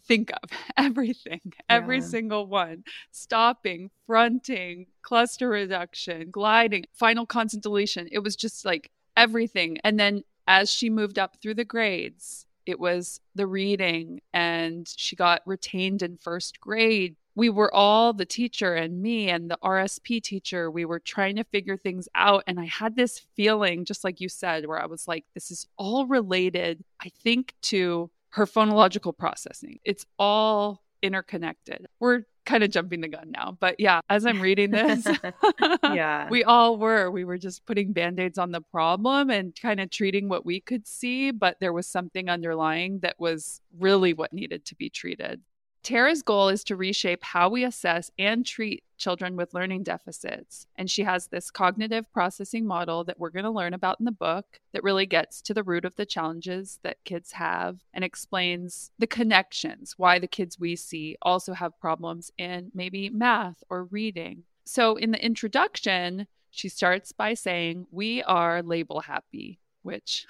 think 0.06 0.30
of 0.42 0.50
everything, 0.76 1.40
yeah. 1.44 1.60
every 1.68 2.00
single 2.00 2.46
one 2.46 2.84
stopping, 3.10 3.90
fronting, 4.06 4.86
cluster 5.02 5.48
reduction, 5.48 6.30
gliding, 6.30 6.84
final 6.92 7.26
consonant 7.26 7.62
deletion. 7.62 8.08
It 8.10 8.20
was 8.20 8.36
just 8.36 8.64
like 8.64 8.90
everything. 9.16 9.78
And 9.84 9.98
then 9.98 10.22
as 10.46 10.70
she 10.70 10.90
moved 10.90 11.18
up 11.18 11.36
through 11.40 11.54
the 11.54 11.64
grades, 11.64 12.46
it 12.66 12.80
was 12.80 13.20
the 13.34 13.46
reading, 13.46 14.20
and 14.32 14.92
she 14.96 15.14
got 15.14 15.42
retained 15.46 16.02
in 16.02 16.16
first 16.16 16.60
grade. 16.60 17.16
We 17.36 17.50
were 17.50 17.72
all 17.72 18.12
the 18.12 18.24
teacher 18.24 18.74
and 18.74 19.00
me 19.00 19.28
and 19.28 19.50
the 19.50 19.58
RSP 19.62 20.22
teacher. 20.22 20.70
We 20.70 20.86
were 20.86 20.98
trying 20.98 21.36
to 21.36 21.44
figure 21.44 21.76
things 21.76 22.08
out. 22.14 22.42
And 22.46 22.58
I 22.58 22.64
had 22.64 22.96
this 22.96 23.20
feeling, 23.36 23.84
just 23.84 24.02
like 24.02 24.20
you 24.20 24.28
said, 24.28 24.66
where 24.66 24.80
I 24.80 24.86
was 24.86 25.06
like, 25.06 25.24
this 25.34 25.50
is 25.50 25.68
all 25.76 26.06
related, 26.06 26.82
I 27.00 27.10
think, 27.22 27.54
to 27.62 28.10
her 28.30 28.46
phonological 28.46 29.16
processing. 29.16 29.78
It's 29.84 30.06
all 30.18 30.82
interconnected. 31.02 31.86
We're 32.00 32.22
kind 32.46 32.62
of 32.62 32.70
jumping 32.70 33.00
the 33.00 33.08
gun 33.08 33.30
now, 33.30 33.56
but 33.58 33.78
yeah, 33.78 34.00
as 34.08 34.24
I'm 34.24 34.40
reading 34.40 34.70
this, 34.70 35.06
yeah, 35.82 36.28
we 36.30 36.44
all 36.44 36.78
were. 36.78 37.10
We 37.10 37.24
were 37.24 37.38
just 37.38 37.66
putting 37.66 37.92
band 37.92 38.18
aids 38.20 38.38
on 38.38 38.52
the 38.52 38.60
problem 38.60 39.30
and 39.30 39.54
kind 39.60 39.80
of 39.80 39.90
treating 39.90 40.28
what 40.28 40.46
we 40.46 40.60
could 40.60 40.86
see, 40.86 41.32
but 41.32 41.58
there 41.60 41.72
was 41.72 41.86
something 41.86 42.30
underlying 42.30 43.00
that 43.00 43.16
was 43.18 43.60
really 43.78 44.14
what 44.14 44.32
needed 44.32 44.64
to 44.66 44.74
be 44.74 44.88
treated. 44.88 45.40
Tera's 45.86 46.20
goal 46.20 46.48
is 46.48 46.64
to 46.64 46.74
reshape 46.74 47.22
how 47.22 47.48
we 47.48 47.62
assess 47.62 48.10
and 48.18 48.44
treat 48.44 48.82
children 48.98 49.36
with 49.36 49.54
learning 49.54 49.84
deficits. 49.84 50.66
And 50.74 50.90
she 50.90 51.04
has 51.04 51.28
this 51.28 51.48
cognitive 51.48 52.12
processing 52.12 52.66
model 52.66 53.04
that 53.04 53.20
we're 53.20 53.30
going 53.30 53.44
to 53.44 53.52
learn 53.52 53.72
about 53.72 54.00
in 54.00 54.04
the 54.04 54.10
book 54.10 54.58
that 54.72 54.82
really 54.82 55.06
gets 55.06 55.40
to 55.42 55.54
the 55.54 55.62
root 55.62 55.84
of 55.84 55.94
the 55.94 56.04
challenges 56.04 56.80
that 56.82 57.04
kids 57.04 57.30
have 57.30 57.84
and 57.94 58.02
explains 58.02 58.90
the 58.98 59.06
connections, 59.06 59.94
why 59.96 60.18
the 60.18 60.26
kids 60.26 60.58
we 60.58 60.74
see 60.74 61.16
also 61.22 61.52
have 61.52 61.78
problems 61.78 62.32
in 62.36 62.72
maybe 62.74 63.08
math 63.08 63.62
or 63.70 63.84
reading. 63.84 64.42
So 64.64 64.96
in 64.96 65.12
the 65.12 65.24
introduction, 65.24 66.26
she 66.50 66.68
starts 66.68 67.12
by 67.12 67.34
saying, 67.34 67.86
We 67.92 68.24
are 68.24 68.60
label 68.60 69.02
happy, 69.02 69.60
which 69.82 70.26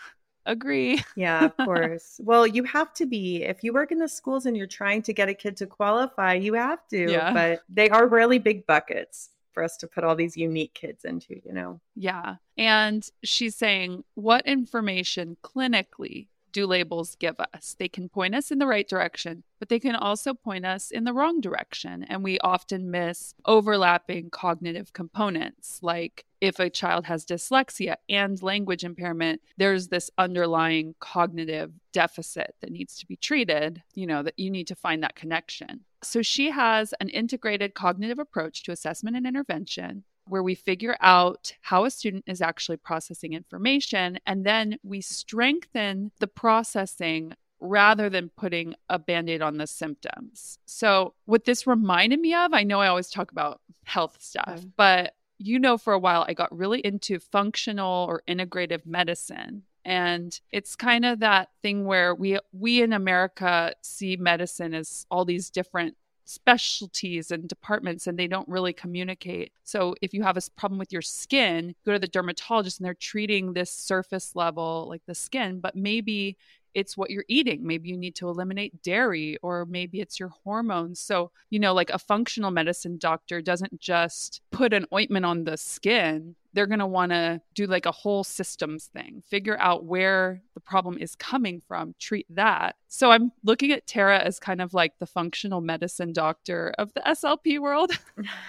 agree. 0.46 1.02
yeah, 1.16 1.44
of 1.44 1.56
course. 1.56 2.20
Well, 2.22 2.46
you 2.46 2.64
have 2.64 2.94
to 2.94 3.06
be. 3.06 3.42
If 3.42 3.62
you 3.62 3.72
work 3.72 3.92
in 3.92 3.98
the 3.98 4.08
schools 4.08 4.46
and 4.46 4.56
you're 4.56 4.66
trying 4.66 5.02
to 5.02 5.12
get 5.12 5.28
a 5.28 5.34
kid 5.34 5.56
to 5.58 5.66
qualify, 5.66 6.34
you 6.34 6.54
have 6.54 6.86
to. 6.88 7.10
Yeah. 7.10 7.32
But 7.32 7.62
they 7.68 7.90
are 7.90 8.06
really 8.06 8.38
big 8.38 8.66
buckets 8.66 9.30
for 9.52 9.62
us 9.62 9.76
to 9.78 9.86
put 9.86 10.04
all 10.04 10.14
these 10.14 10.36
unique 10.36 10.74
kids 10.74 11.04
into, 11.04 11.40
you 11.44 11.52
know? 11.52 11.80
Yeah. 11.94 12.36
And 12.58 13.08
she's 13.24 13.56
saying, 13.56 14.04
what 14.14 14.46
information 14.46 15.36
clinically 15.42 16.28
do 16.56 16.66
labels 16.66 17.16
give 17.16 17.36
us? 17.38 17.76
They 17.78 17.86
can 17.86 18.08
point 18.08 18.34
us 18.34 18.50
in 18.50 18.58
the 18.58 18.66
right 18.66 18.88
direction, 18.88 19.42
but 19.58 19.68
they 19.68 19.78
can 19.78 19.94
also 19.94 20.32
point 20.32 20.64
us 20.64 20.90
in 20.90 21.04
the 21.04 21.12
wrong 21.12 21.42
direction. 21.42 22.02
And 22.04 22.24
we 22.24 22.38
often 22.38 22.90
miss 22.90 23.34
overlapping 23.44 24.30
cognitive 24.30 24.94
components. 24.94 25.80
Like 25.82 26.24
if 26.40 26.58
a 26.58 26.70
child 26.70 27.04
has 27.04 27.26
dyslexia 27.26 27.96
and 28.08 28.42
language 28.42 28.84
impairment, 28.84 29.42
there's 29.58 29.88
this 29.88 30.10
underlying 30.16 30.94
cognitive 30.98 31.72
deficit 31.92 32.54
that 32.62 32.72
needs 32.72 32.96
to 33.00 33.06
be 33.06 33.16
treated, 33.16 33.82
you 33.94 34.06
know, 34.06 34.22
that 34.22 34.38
you 34.38 34.50
need 34.50 34.68
to 34.68 34.74
find 34.74 35.02
that 35.02 35.14
connection. 35.14 35.80
So 36.02 36.22
she 36.22 36.50
has 36.52 36.94
an 37.00 37.10
integrated 37.10 37.74
cognitive 37.74 38.18
approach 38.18 38.62
to 38.62 38.72
assessment 38.72 39.14
and 39.14 39.26
intervention 39.26 40.04
where 40.28 40.42
we 40.42 40.54
figure 40.54 40.96
out 41.00 41.52
how 41.62 41.84
a 41.84 41.90
student 41.90 42.24
is 42.26 42.42
actually 42.42 42.76
processing 42.76 43.32
information 43.32 44.18
and 44.26 44.44
then 44.44 44.78
we 44.82 45.00
strengthen 45.00 46.10
the 46.20 46.26
processing 46.26 47.32
rather 47.60 48.10
than 48.10 48.30
putting 48.36 48.74
a 48.88 48.98
band 48.98 49.30
aid 49.30 49.42
on 49.42 49.56
the 49.56 49.66
symptoms. 49.66 50.58
So, 50.66 51.14
what 51.24 51.44
this 51.44 51.66
reminded 51.66 52.20
me 52.20 52.34
of, 52.34 52.52
I 52.52 52.64
know 52.64 52.80
I 52.80 52.88
always 52.88 53.10
talk 53.10 53.32
about 53.32 53.60
health 53.84 54.18
stuff, 54.20 54.60
mm. 54.60 54.72
but 54.76 55.14
you 55.38 55.58
know, 55.58 55.76
for 55.76 55.92
a 55.92 55.98
while 55.98 56.24
I 56.26 56.34
got 56.34 56.56
really 56.56 56.80
into 56.80 57.18
functional 57.18 58.06
or 58.08 58.22
integrative 58.28 58.86
medicine. 58.86 59.62
And 59.84 60.38
it's 60.50 60.74
kind 60.74 61.04
of 61.04 61.20
that 61.20 61.50
thing 61.62 61.84
where 61.84 62.14
we 62.14 62.38
we 62.52 62.82
in 62.82 62.92
America 62.92 63.74
see 63.82 64.16
medicine 64.16 64.74
as 64.74 65.06
all 65.10 65.24
these 65.24 65.50
different 65.50 65.96
specialties 66.26 67.30
and 67.30 67.48
departments 67.48 68.06
and 68.06 68.18
they 68.18 68.26
don't 68.26 68.48
really 68.48 68.72
communicate. 68.72 69.52
So 69.64 69.94
if 70.02 70.12
you 70.12 70.22
have 70.22 70.36
a 70.36 70.42
problem 70.56 70.78
with 70.78 70.92
your 70.92 71.02
skin, 71.02 71.74
go 71.86 71.92
to 71.92 71.98
the 71.98 72.08
dermatologist 72.08 72.78
and 72.78 72.86
they're 72.86 72.94
treating 72.94 73.52
this 73.52 73.70
surface 73.70 74.36
level 74.36 74.86
like 74.88 75.02
the 75.06 75.14
skin, 75.14 75.60
but 75.60 75.74
maybe 75.76 76.36
it's 76.74 76.94
what 76.94 77.08
you're 77.08 77.24
eating. 77.26 77.66
Maybe 77.66 77.88
you 77.88 77.96
need 77.96 78.14
to 78.16 78.28
eliminate 78.28 78.82
dairy, 78.82 79.38
or 79.40 79.64
maybe 79.64 80.00
it's 80.02 80.20
your 80.20 80.28
hormones. 80.44 81.00
So, 81.00 81.30
you 81.48 81.58
know, 81.58 81.72
like 81.72 81.88
a 81.88 81.98
functional 81.98 82.50
medicine 82.50 82.98
doctor 82.98 83.40
doesn't 83.40 83.80
just 83.80 84.42
put 84.50 84.74
an 84.74 84.84
ointment 84.92 85.24
on 85.24 85.44
the 85.44 85.56
skin. 85.56 86.36
They're 86.56 86.66
going 86.66 86.80
to 86.80 86.86
want 86.86 87.12
to 87.12 87.42
do 87.54 87.66
like 87.66 87.84
a 87.84 87.92
whole 87.92 88.24
systems 88.24 88.86
thing, 88.86 89.22
figure 89.28 89.58
out 89.60 89.84
where 89.84 90.42
the 90.54 90.60
problem 90.60 90.96
is 90.98 91.14
coming 91.14 91.60
from, 91.68 91.94
treat 92.00 92.26
that. 92.30 92.76
So 92.88 93.10
I'm 93.10 93.30
looking 93.44 93.72
at 93.72 93.86
Tera 93.86 94.18
as 94.18 94.40
kind 94.40 94.62
of 94.62 94.72
like 94.72 94.98
the 94.98 95.06
functional 95.06 95.60
medicine 95.60 96.14
doctor 96.14 96.74
of 96.78 96.94
the 96.94 97.02
SLP 97.02 97.60
world. 97.60 97.92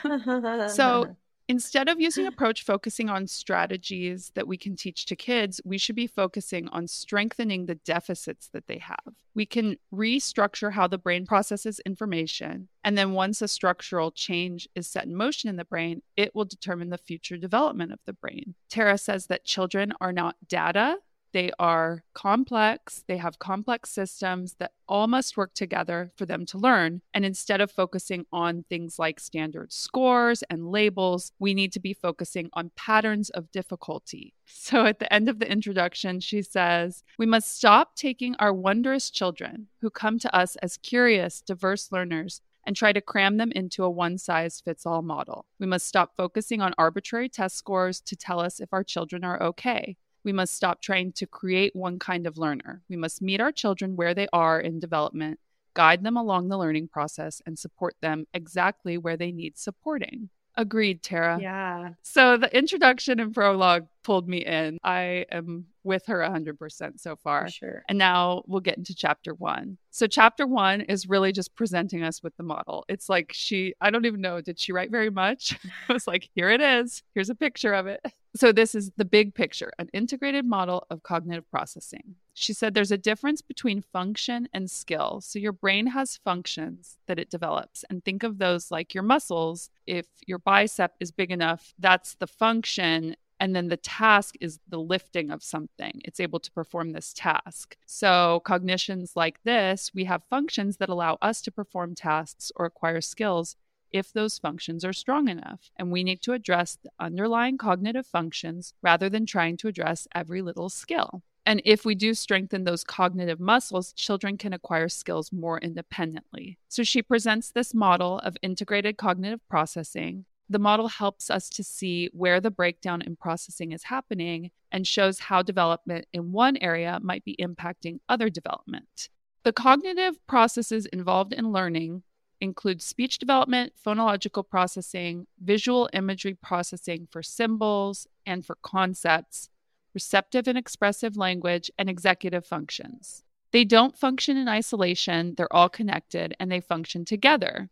so 0.74 1.18
Instead 1.50 1.88
of 1.88 2.00
using 2.00 2.28
approach 2.28 2.64
focusing 2.64 3.10
on 3.10 3.28
strategies 3.28 4.32
that 4.36 4.48
we 4.48 4.58
can 4.58 4.76
teach 4.76 5.06
to 5.06 5.16
kids, 5.16 5.62
we 5.64 5.78
should 5.78 5.96
be 5.96 6.08
focusing 6.08 6.68
on 6.70 6.88
strengthening 6.88 7.66
the 7.66 7.76
deficits 7.76 8.50
that 8.50 8.68
they 8.68 8.78
have. 8.78 9.14
We 9.34 9.46
can 9.46 9.78
restructure 9.94 10.74
how 10.74 10.88
the 10.88 10.98
brain 10.98 11.26
processes 11.26 11.80
information. 11.86 12.70
And 12.84 12.98
then 12.98 13.12
once 13.12 13.42
a 13.42 13.48
structural 13.48 14.12
change 14.12 14.68
is 14.76 14.88
set 14.88 15.06
in 15.06 15.16
motion 15.16 15.50
in 15.50 15.58
the 15.58 15.66
brain, 15.66 16.02
it 16.16 16.34
will 16.34 16.46
determine 16.46 16.90
the 16.90 16.98
future 16.98 17.38
development 17.38 17.92
of 17.92 18.00
the 18.06 18.14
brain. 18.14 18.56
Tera 18.70 18.98
says 18.98 19.28
that 19.28 19.46
children 19.46 19.94
are 20.02 20.14
not 20.14 20.36
data, 20.48 20.98
they 21.38 21.52
are 21.60 22.04
complex, 22.16 23.04
they 23.08 23.18
have 23.18 23.38
complex 23.38 23.92
systems 23.92 24.56
that 24.56 24.72
all 24.88 25.06
must 25.06 25.38
work 25.38 25.54
together 25.54 26.12
for 26.16 26.26
them 26.26 26.48
to 26.48 26.58
learn. 26.58 27.04
And 27.14 27.24
instead 27.24 27.62
of 27.62 27.70
focusing 27.70 28.26
on 28.34 28.66
things 28.68 28.98
like 28.98 29.20
standard 29.20 29.72
scores 29.72 30.42
and 30.50 30.72
labels, 30.72 31.32
we 31.38 31.54
need 31.54 31.72
to 31.74 31.80
be 31.80 31.94
focusing 31.94 32.50
on 32.54 32.72
patterns 32.76 33.30
of 33.30 33.52
difficulty. 33.52 34.34
So 34.50 34.86
at 34.86 35.00
the 35.00 35.14
end 35.14 35.30
of 35.30 35.40
the 35.40 35.52
introduction, 35.52 36.22
she 36.22 36.42
says, 36.42 37.04
We 37.20 37.26
must 37.26 37.56
stop 37.56 37.96
taking 37.96 38.36
our 38.38 38.54
wondrous 38.54 39.12
children 39.12 39.68
who 39.82 39.90
come 39.90 40.18
to 40.20 40.36
us 40.36 40.56
as 40.58 40.78
curious, 40.78 41.42
diverse 41.42 41.92
learners 41.92 42.42
and 42.66 42.76
try 42.76 42.94
to 42.94 43.02
cram 43.02 43.38
them 43.38 43.52
into 43.52 43.84
a 43.84 43.90
one 43.90 44.18
size 44.18 44.62
fits 44.62 44.86
all 44.86 45.02
model. 45.02 45.46
We 45.60 45.68
must 45.68 45.86
stop 45.86 46.16
focusing 46.18 46.62
on 46.62 46.74
arbitrary 46.78 47.30
test 47.30 47.58
scores 47.58 48.02
to 48.02 48.16
tell 48.16 48.40
us 48.40 48.60
if 48.60 48.74
our 48.74 48.84
children 48.84 49.24
are 49.24 49.42
okay. 49.44 49.98
We 50.24 50.34
must 50.34 50.54
stop 50.54 50.82
trying 50.82 51.14
to 51.14 51.26
create 51.26 51.76
one 51.76 52.00
kind 52.00 52.28
of 52.28 52.38
learner. 52.38 52.82
We 52.90 52.96
must 52.96 53.22
meet 53.22 53.42
our 53.42 53.52
children 53.52 53.96
where 53.96 54.14
they 54.14 54.28
are 54.34 54.60
in 54.60 54.80
development, 54.80 55.40
guide 55.74 56.04
them 56.04 56.18
along 56.18 56.50
the 56.50 56.58
learning 56.58 56.90
process, 56.90 57.42
and 57.46 57.58
support 57.58 57.96
them 58.02 58.28
exactly 58.34 58.98
where 58.98 59.18
they 59.18 59.32
need 59.32 59.58
supporting. 59.58 60.30
Agreed, 60.56 61.04
Tera. 61.04 61.40
Yeah. 61.40 61.92
So 62.02 62.36
the 62.36 62.56
introduction 62.58 63.20
and 63.20 63.34
prologue 63.34 63.88
pulled 64.08 64.30
me 64.30 64.38
in. 64.38 64.78
I 64.86 65.26
am 65.34 65.66
with 65.84 66.06
her 66.06 66.20
100% 66.20 66.98
so 66.98 67.18
far. 67.18 67.50
Sure. 67.50 67.84
And 67.90 67.98
now 67.98 68.42
we'll 68.48 68.62
get 68.62 68.78
into 68.78 68.96
chapter 68.96 69.34
one. 69.34 69.78
So, 69.92 70.08
chapter 70.08 70.48
one 70.48 70.80
is 70.80 71.10
really 71.10 71.34
just 71.34 71.54
presenting 71.56 72.04
us 72.04 72.24
with 72.24 72.36
the 72.38 72.44
model. 72.44 72.86
It's 72.88 73.10
like 73.10 73.34
she, 73.34 73.74
I 73.82 73.90
don't 73.90 74.06
even 74.06 74.22
know, 74.22 74.40
did 74.40 74.60
she 74.60 74.72
write 74.72 74.92
very 74.92 75.10
much? 75.10 75.60
I 75.90 75.94
was 75.94 76.08
like, 76.08 76.30
here 76.36 76.50
it 76.50 76.62
is. 76.62 77.04
Here's 77.16 77.30
a 77.30 77.36
picture 77.36 77.74
of 77.74 77.88
it. 77.88 78.00
So, 78.34 78.54
this 78.54 78.76
is 78.76 78.92
the 78.96 79.04
big 79.04 79.36
picture 79.36 79.72
an 79.78 79.90
integrated 79.92 80.46
model 80.46 80.86
of 80.90 81.04
cognitive 81.04 81.50
processing. 81.50 82.16
She 82.34 82.54
said 82.54 82.74
there's 82.74 82.92
a 82.92 82.98
difference 82.98 83.42
between 83.42 83.82
function 83.82 84.48
and 84.54 84.72
skill. 84.72 85.20
So, 85.20 85.38
your 85.38 85.52
brain 85.52 85.88
has 85.88 86.16
functions 86.16 86.98
that 87.08 87.20
it 87.20 87.30
develops. 87.30 87.84
And 87.90 88.06
think 88.06 88.24
of 88.24 88.38
those 88.38 88.72
like 88.72 88.94
your 88.94 89.04
muscles. 89.04 89.70
If 89.86 90.06
your 90.26 90.40
bicep 90.40 90.94
is 91.02 91.12
big 91.12 91.32
enough, 91.32 91.74
that's 91.80 92.16
the 92.16 92.28
function 92.28 93.16
and 93.40 93.56
then 93.56 93.68
the 93.68 93.78
task 93.78 94.36
is 94.42 94.60
the 94.68 94.80
lifting 94.80 95.32
of 95.32 95.44
something. 95.44 96.02
It's 96.04 96.20
able 96.20 96.40
to 96.40 96.52
perform 96.52 96.92
this 96.92 97.14
task. 97.14 97.78
So, 97.86 98.42
cognitions 98.46 99.14
like 99.16 99.44
this, 99.44 99.92
we 99.94 100.06
have 100.06 100.24
functions 100.30 100.78
that 100.78 100.90
allow 100.90 101.18
us 101.22 101.42
to 101.44 101.52
perform 101.52 101.96
tasks 101.96 102.52
or 102.56 102.66
acquire 102.66 103.02
skills 103.02 103.56
if 103.92 104.12
those 104.12 104.38
functions 104.38 104.84
are 104.84 104.94
strong 104.94 105.28
enough. 105.30 105.72
And 105.78 105.92
we 105.92 106.04
need 106.04 106.22
to 106.24 106.34
address 106.34 106.78
the 106.82 106.92
underlying 107.00 107.58
cognitive 107.58 108.06
functions 108.06 108.74
rather 108.82 109.10
than 109.10 109.26
trying 109.26 109.58
to 109.58 109.68
address 109.68 110.08
every 110.14 110.42
little 110.42 110.70
skill. 110.70 111.24
And 111.46 111.62
if 111.64 111.86
we 111.86 111.96
do 111.96 112.14
strengthen 112.14 112.66
those 112.66 112.84
cognitive 112.84 113.40
muscles, 113.40 113.94
children 113.94 114.38
can 114.38 114.52
acquire 114.52 114.90
skills 114.90 115.32
more 115.32 115.60
independently. 115.60 116.58
So 116.68 116.84
she 116.84 117.02
presents 117.02 117.52
this 117.52 117.74
model 117.74 118.20
of 118.20 118.36
integrated 118.42 118.98
cognitive 118.98 119.40
processing 119.48 120.26
the 120.50 120.60
model 120.60 120.88
helps 120.88 121.30
us 121.30 121.50
to 121.50 121.64
see 121.64 122.10
where 122.14 122.40
the 122.40 122.52
breakdown 122.52 123.02
in 123.02 123.16
processing 123.16 123.72
is 123.72 123.84
happening 123.84 124.52
and 124.72 124.88
shows 124.88 125.20
how 125.20 125.42
development 125.42 126.06
in 126.14 126.32
one 126.32 126.58
area 126.58 127.00
might 127.02 127.26
be 127.26 127.36
impacting 127.40 128.00
other 128.08 128.30
development. 128.30 129.10
The 129.44 129.54
cognitive 129.54 130.26
processes 130.28 130.86
involved 130.88 131.34
in 131.34 131.52
learning 131.52 132.04
include 132.40 132.82
speech 132.82 133.18
development, 133.18 133.74
phonological 133.86 134.48
processing, 134.48 135.28
visual 135.42 135.90
imagery 135.94 136.36
processing 136.36 137.08
for 137.12 137.24
symbols 137.24 138.08
and 138.26 138.46
for 138.46 138.58
concepts, 138.62 139.50
receptive 139.94 140.48
and 140.48 140.58
expressive 140.58 141.18
language, 141.18 141.72
and 141.78 141.90
executive 141.90 142.46
functions. 142.46 143.24
They 143.52 143.64
don't 143.64 143.98
function 143.98 144.38
in 144.38 144.48
isolation, 144.48 145.34
they're 145.36 145.54
all 145.54 145.70
connected 145.70 146.36
and 146.40 146.52
they 146.52 146.60
function 146.60 147.06
together. 147.06 147.70